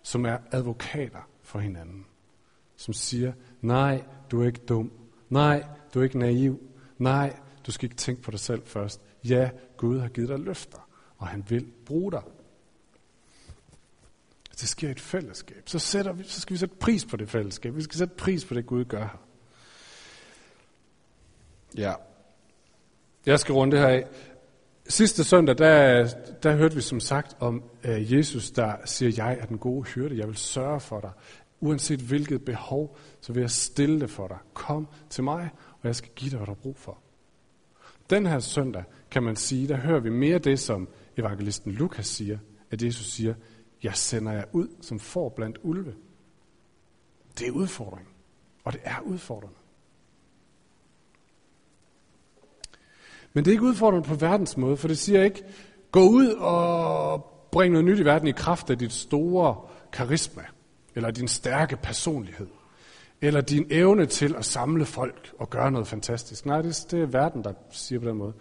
som 0.03 0.27
er 0.27 0.39
advokater 0.53 1.29
for 1.43 1.59
hinanden. 1.59 2.07
Som 2.85 2.95
siger, 2.95 3.33
Nej, 3.61 4.05
du 4.31 4.43
er 4.43 4.47
ikke 4.47 4.61
dum. 4.69 4.93
Nej, 5.29 5.65
du 5.95 5.99
er 5.99 6.05
ikke 6.05 6.19
naiv. 6.19 6.61
Nej, 6.99 7.37
du 7.67 7.73
skal 7.73 7.85
ikke 7.85 7.97
tænke 7.97 8.23
på 8.23 8.31
dig 8.31 8.41
selv 8.41 8.63
først. 8.67 9.01
Ja, 9.25 9.51
Gud 9.77 10.01
har 10.01 10.09
givet 10.09 10.29
dig 10.29 10.39
løfter, 10.39 10.89
og 11.19 11.27
han 11.27 11.45
vil 11.49 11.67
bruge 11.87 12.13
dig. 12.13 12.23
Det 14.61 14.69
sker 14.69 14.91
et 14.91 15.01
fællesskab. 15.01 15.63
Så, 15.67 15.79
sætter 15.79 16.13
vi, 16.13 16.25
så 16.25 16.41
skal 16.41 16.55
vi 16.55 16.59
sætte 16.59 16.75
pris 16.75 17.05
på 17.05 17.17
det 17.17 17.31
fællesskab. 17.31 17.77
Vi 17.77 17.83
skal 17.83 17.99
sætte 17.99 18.15
pris 18.15 18.45
på 18.45 18.55
det, 18.55 18.67
Gud 18.67 18.85
gør 18.85 19.01
her. 19.03 19.27
Ja. 21.77 21.95
Jeg 23.27 23.41
skal 23.41 23.53
runde 23.53 23.77
det 23.77 23.81
her 23.81 23.89
af. 23.89 24.07
Sidste 24.89 25.25
søndag, 25.25 25.59
der, 25.59 26.09
der 26.43 26.57
hørte 26.57 26.75
vi 26.75 26.81
som 26.81 27.01
sagt 27.01 27.37
om 27.41 27.63
uh, 27.89 28.13
Jesus, 28.13 28.51
der 28.51 28.77
siger, 28.85 29.13
jeg 29.17 29.39
er 29.41 29.47
den 29.47 29.59
gode 29.59 29.85
hyrde, 29.85 30.19
jeg 30.19 30.29
vil 30.29 30.37
sørge 30.37 30.81
for 30.81 31.01
dig. 31.01 31.11
Uanset 31.65 32.01
hvilket 32.01 32.45
behov, 32.45 32.97
så 33.21 33.33
vil 33.33 33.41
jeg 33.41 33.51
stille 33.51 34.01
det 34.01 34.11
for 34.11 34.29
dig. 34.29 34.39
Kom 34.55 34.89
til 35.11 35.25
mig, 35.25 35.51
og 35.81 35.87
jeg 35.89 35.97
skal 35.97 36.11
give 36.15 36.31
dig, 36.31 36.37
hvad 36.37 36.47
du 36.47 36.51
har 36.51 36.61
brug 36.63 36.77
for. 36.77 36.99
Den 38.11 38.27
her 38.27 38.39
søndag, 38.39 38.85
kan 39.11 39.23
man 39.23 39.37
sige, 39.37 39.69
der 39.69 39.77
hører 39.77 40.01
vi 40.01 40.11
mere 40.11 40.39
det, 40.39 40.61
som 40.61 40.89
evangelisten 41.17 41.73
Lukas 41.73 42.07
siger, 42.07 42.39
at 42.71 42.83
Jesus 42.83 43.07
siger, 43.07 43.35
jeg 43.83 43.97
sender 43.97 44.33
jer 44.33 44.45
ud 44.53 44.69
som 44.81 45.01
får 45.01 45.29
blandt 45.29 45.59
ulve. 45.63 45.95
Det 47.39 47.49
er 47.49 47.53
udfordring, 47.53 48.09
og 48.65 48.73
det 48.73 48.81
er 48.85 49.01
udfordrende. 49.01 49.57
Men 53.33 53.45
det 53.45 53.51
er 53.51 53.53
ikke 53.53 53.65
udfordrende 53.65 54.09
på 54.09 54.15
verdens 54.15 54.57
måde, 54.57 54.77
for 54.77 54.89
det 54.89 54.99
siger 54.99 55.25
ikke, 55.25 55.45
gå 55.93 56.09
ud 56.09 56.29
og 56.29 57.25
bring 57.53 57.73
noget 57.73 57.85
nyt 57.85 57.99
i 57.99 58.05
verden 58.05 58.29
i 58.29 58.33
kraft 58.33 58.71
af 58.71 58.79
dit 58.79 58.93
store 58.93 59.57
karisma 59.93 60.43
eller 60.95 61.11
din 61.11 61.29
stærke 61.29 61.77
personlighed, 61.77 62.49
eller 63.21 63.41
din 63.41 63.67
evne 63.71 64.07
til 64.07 64.35
at 64.35 64.45
samle 64.45 64.87
folk 64.87 65.33
og 65.39 65.51
gøre 65.51 65.71
noget 65.71 65.89
fantastisk. 65.89 66.47
Nej, 66.47 66.63
det, 66.63 66.87
det 66.91 67.03
er 67.03 67.07
verden, 67.07 67.45
der 67.45 67.53
siger 67.71 68.01
på 68.01 68.09
den 68.09 68.17
måde. 68.17 68.33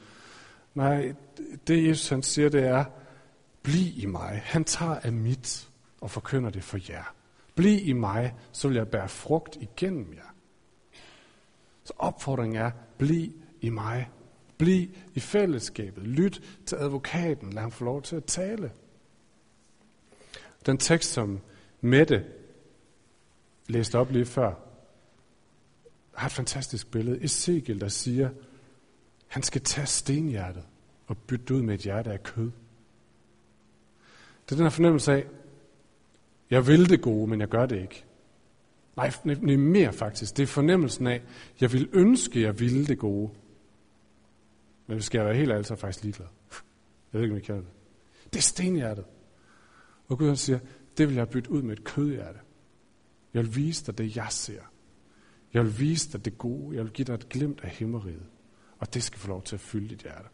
Nej, 0.74 1.14
det 1.68 1.88
Jesus 1.88 2.10
han 2.10 2.24
siger, 2.24 2.50
det 2.50 2.64
er, 2.64 2.86
bliv 3.64 3.88
i 3.96 4.06
mig. 4.06 4.42
Han 4.46 4.64
tager 4.64 4.96
af 4.96 5.14
mit 5.14 5.70
og 6.02 6.12
forkynder 6.12 6.50
det 6.50 6.64
for 6.64 6.80
jer. 6.90 7.14
Bliv 7.56 7.80
i 7.88 7.94
mig, 7.94 8.36
så 8.52 8.68
vil 8.68 8.78
jeg 8.78 8.88
bære 8.88 9.10
frugt 9.10 9.58
igennem 9.62 10.14
jer. 10.14 10.34
Så 11.84 11.94
opfordringen 11.98 12.62
er, 12.62 12.72
bliv 12.98 13.32
i 13.62 13.70
mig. 13.70 14.10
Bliv 14.58 14.88
i 15.14 15.20
fællesskabet. 15.20 16.04
Lyt 16.04 16.42
til 16.66 16.76
advokaten. 16.76 17.54
Lad 17.54 17.62
ham 17.62 17.72
få 17.72 17.86
lov 17.86 18.02
til 18.02 18.16
at 18.16 18.26
tale. 18.26 18.72
Den 20.66 20.78
tekst, 20.78 21.14
som 21.14 21.40
Mette 21.82 22.26
læste 23.68 24.00
op 24.00 24.12
lige 24.12 24.26
før, 24.26 24.54
har 26.14 26.28
et 26.28 26.34
fantastisk 26.34 26.92
billede. 26.92 27.24
Ezekiel, 27.24 27.82
der 27.82 27.88
siger, 27.88 28.30
han 29.28 29.44
skal 29.44 29.62
tage 29.62 29.88
stenhjertet 29.88 30.64
og 31.08 31.18
bytte 31.18 31.54
ud 31.54 31.62
med 31.62 31.74
et 31.74 31.82
hjerte 31.82 32.12
af 32.12 32.24
kød. 32.24 32.52
Det 34.46 34.52
er 34.52 34.56
den 34.56 34.66
her 34.66 34.70
fornemmelse 34.70 35.14
af, 35.14 35.26
jeg 36.50 36.68
vil 36.68 36.90
det 36.90 37.02
gode, 37.02 37.30
men 37.30 37.40
jeg 37.40 37.48
gør 37.48 37.66
det 37.66 37.82
ikke. 37.82 38.06
Nej, 38.96 39.12
det 39.24 39.54
er 39.54 39.58
mere 39.58 39.94
faktisk. 39.94 40.38
Det 40.38 40.44
er 40.44 40.48
fornemmelsen 40.48 41.08
af, 41.08 41.22
jeg 41.62 41.74
vil 41.74 41.90
ønske, 41.94 42.42
jeg 42.42 42.60
ville 42.60 42.88
det 42.88 43.00
gode. 43.00 43.30
Men 44.88 44.98
hvis 44.98 45.14
jeg 45.14 45.26
være 45.26 45.36
helt 45.36 45.52
ærlig, 45.52 45.66
så 45.66 45.74
er 45.74 45.76
jeg 45.76 45.80
faktisk 45.80 46.04
ligeglad. 46.04 46.28
Jeg 47.14 47.20
ved 47.20 47.22
ikke, 47.22 47.34
om 47.34 47.38
jeg 47.38 47.44
kender 47.44 47.62
det. 47.62 47.70
Det 48.34 48.40
er 48.40 48.44
stenhjertet. 48.44 49.06
Og 50.08 50.18
Gud 50.18 50.28
han 50.28 50.38
siger, 50.38 50.60
det 50.98 51.08
vil 51.08 51.16
jeg 51.16 51.30
bytte 51.30 51.52
ud 51.52 51.62
med 51.62 51.78
et 51.78 51.84
kødhjerte. 51.84 52.40
Jeg 53.34 53.44
vil 53.44 53.56
vise 53.56 53.86
dig 53.86 53.98
det, 53.98 54.16
jeg 54.16 54.28
ser. 54.30 54.62
Jeg 55.54 55.64
vil 55.64 55.80
vise 55.80 56.12
dig 56.12 56.26
det 56.26 56.38
gode. 56.38 56.76
Jeg 56.76 56.84
vil 56.84 56.92
give 56.92 57.06
dig 57.06 57.14
et 57.14 57.30
glimt 57.30 57.62
af 57.62 57.70
himmeriget. 57.70 58.26
Og 58.80 58.94
det 58.94 59.04
skal 59.04 59.20
få 59.20 59.28
lov 59.28 59.44
til 59.44 59.56
at 59.56 59.60
fylde 59.60 59.90
dit 59.90 60.02
hjerte. 60.02 60.28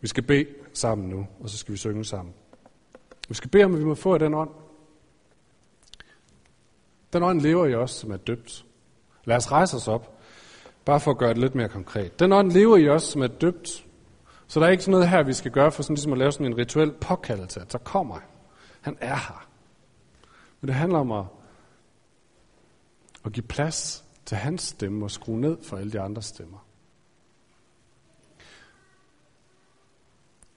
Vi 0.00 0.08
skal 0.08 0.22
bede 0.22 0.46
sammen 0.72 1.08
nu, 1.08 1.26
og 1.40 1.50
så 1.50 1.58
skal 1.58 1.72
vi 1.72 1.78
synge 1.78 2.04
sammen. 2.04 2.34
Vi 3.28 3.34
skal 3.34 3.50
bede 3.50 3.64
om, 3.64 3.74
at 3.74 3.80
vi 3.80 3.84
må 3.84 3.94
få 3.94 4.18
den 4.18 4.34
ånd. 4.34 4.50
Den 7.12 7.22
ånd 7.22 7.40
lever 7.40 7.66
i 7.66 7.74
os, 7.74 7.90
som 7.90 8.10
er 8.10 8.16
døbt. 8.16 8.66
Lad 9.24 9.36
os 9.36 9.52
rejse 9.52 9.76
os 9.76 9.88
op, 9.88 10.20
bare 10.84 11.00
for 11.00 11.10
at 11.10 11.18
gøre 11.18 11.28
det 11.28 11.38
lidt 11.38 11.54
mere 11.54 11.68
konkret. 11.68 12.20
Den 12.20 12.32
ånd 12.32 12.52
lever 12.52 12.76
i 12.76 12.88
os, 12.88 13.02
som 13.02 13.22
er 13.22 13.26
døbt. 13.26 13.86
Så 14.46 14.60
der 14.60 14.66
er 14.66 14.70
ikke 14.70 14.82
sådan 14.82 14.92
noget 14.92 15.08
her, 15.08 15.22
vi 15.22 15.32
skal 15.32 15.50
gøre 15.50 15.72
for 15.72 15.82
sådan 15.82 15.94
ligesom 15.94 16.12
at 16.12 16.18
lave 16.18 16.32
sådan 16.32 16.46
en 16.46 16.58
rituel 16.58 16.92
påkaldelse, 16.92 17.60
at 17.60 17.72
så 17.72 17.78
kommer 17.78 18.14
han. 18.14 18.29
Han 18.80 18.96
er 19.00 19.16
her. 19.16 19.48
Men 20.60 20.68
det 20.68 20.74
handler 20.74 20.98
om 20.98 21.12
at, 21.12 21.24
at 23.24 23.32
give 23.32 23.46
plads 23.46 24.04
til 24.24 24.36
hans 24.36 24.62
stemme 24.62 25.04
og 25.04 25.10
skrue 25.10 25.40
ned 25.40 25.62
for 25.62 25.76
alle 25.76 25.92
de 25.92 26.00
andre 26.00 26.22
stemmer. 26.22 26.66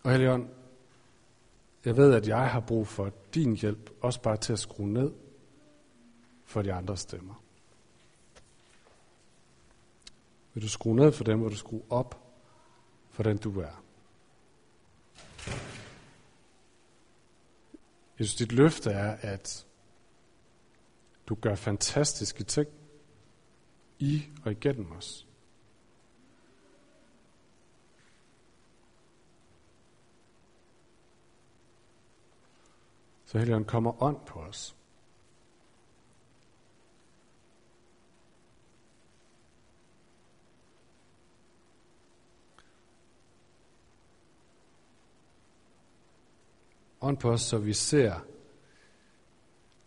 Og 0.04 0.12
Helion, 0.12 0.50
jeg 1.86 1.98
ved, 1.98 2.14
at 2.14 2.28
jeg 2.28 2.52
har 2.52 2.60
brug 2.60 2.88
for 2.88 3.12
din 3.34 3.56
hjælp, 3.56 3.90
også 4.02 4.22
bare 4.22 4.38
til 4.38 4.54
at 4.54 4.60
skrue 4.60 4.88
ned 4.88 5.12
for 6.46 6.62
de 6.62 6.74
andre 6.74 6.98
stemmer. 6.98 7.44
Vil 10.54 10.64
du 10.64 10.70
skrue 10.70 10.96
ned 10.96 11.12
for 11.12 11.24
dem, 11.24 11.40
hvor 11.40 11.50
du 11.50 11.56
skrue 11.56 11.82
op 11.90 12.20
for 13.10 13.24
den, 13.24 13.38
du 13.38 13.60
er. 13.60 13.83
Jesus, 18.24 18.36
dit 18.36 18.52
løfte 18.52 18.92
er, 18.92 19.18
at 19.22 19.66
du 21.28 21.36
gør 21.36 21.56
fantastiske 21.56 22.44
ting 22.44 22.70
i 24.00 24.24
og 24.46 24.52
igennem 24.52 24.92
os. 24.92 25.28
Så 33.26 33.38
Helligånden 33.38 33.68
kommer 33.68 34.04
ånd 34.04 34.18
på 34.26 34.40
os. 34.40 34.76
Ånd 47.04 47.18
på 47.18 47.32
os, 47.32 47.42
så 47.42 47.58
vi 47.58 47.74
ser 47.74 48.20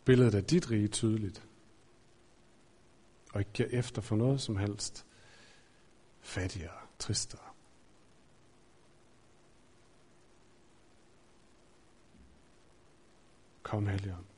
billedet 0.05 0.35
af 0.35 0.45
dit 0.45 0.71
rige 0.71 0.89
tydeligt. 0.89 1.43
Og 3.33 3.41
ikke 3.41 3.53
giver 3.53 3.69
efter 3.69 4.03
for 4.03 4.17
noget 4.17 4.41
som 4.41 4.57
helst 4.57 5.07
fattigere, 6.21 6.81
tristere. 6.99 7.41
Kom, 13.63 13.87
Helligånd. 13.87 14.36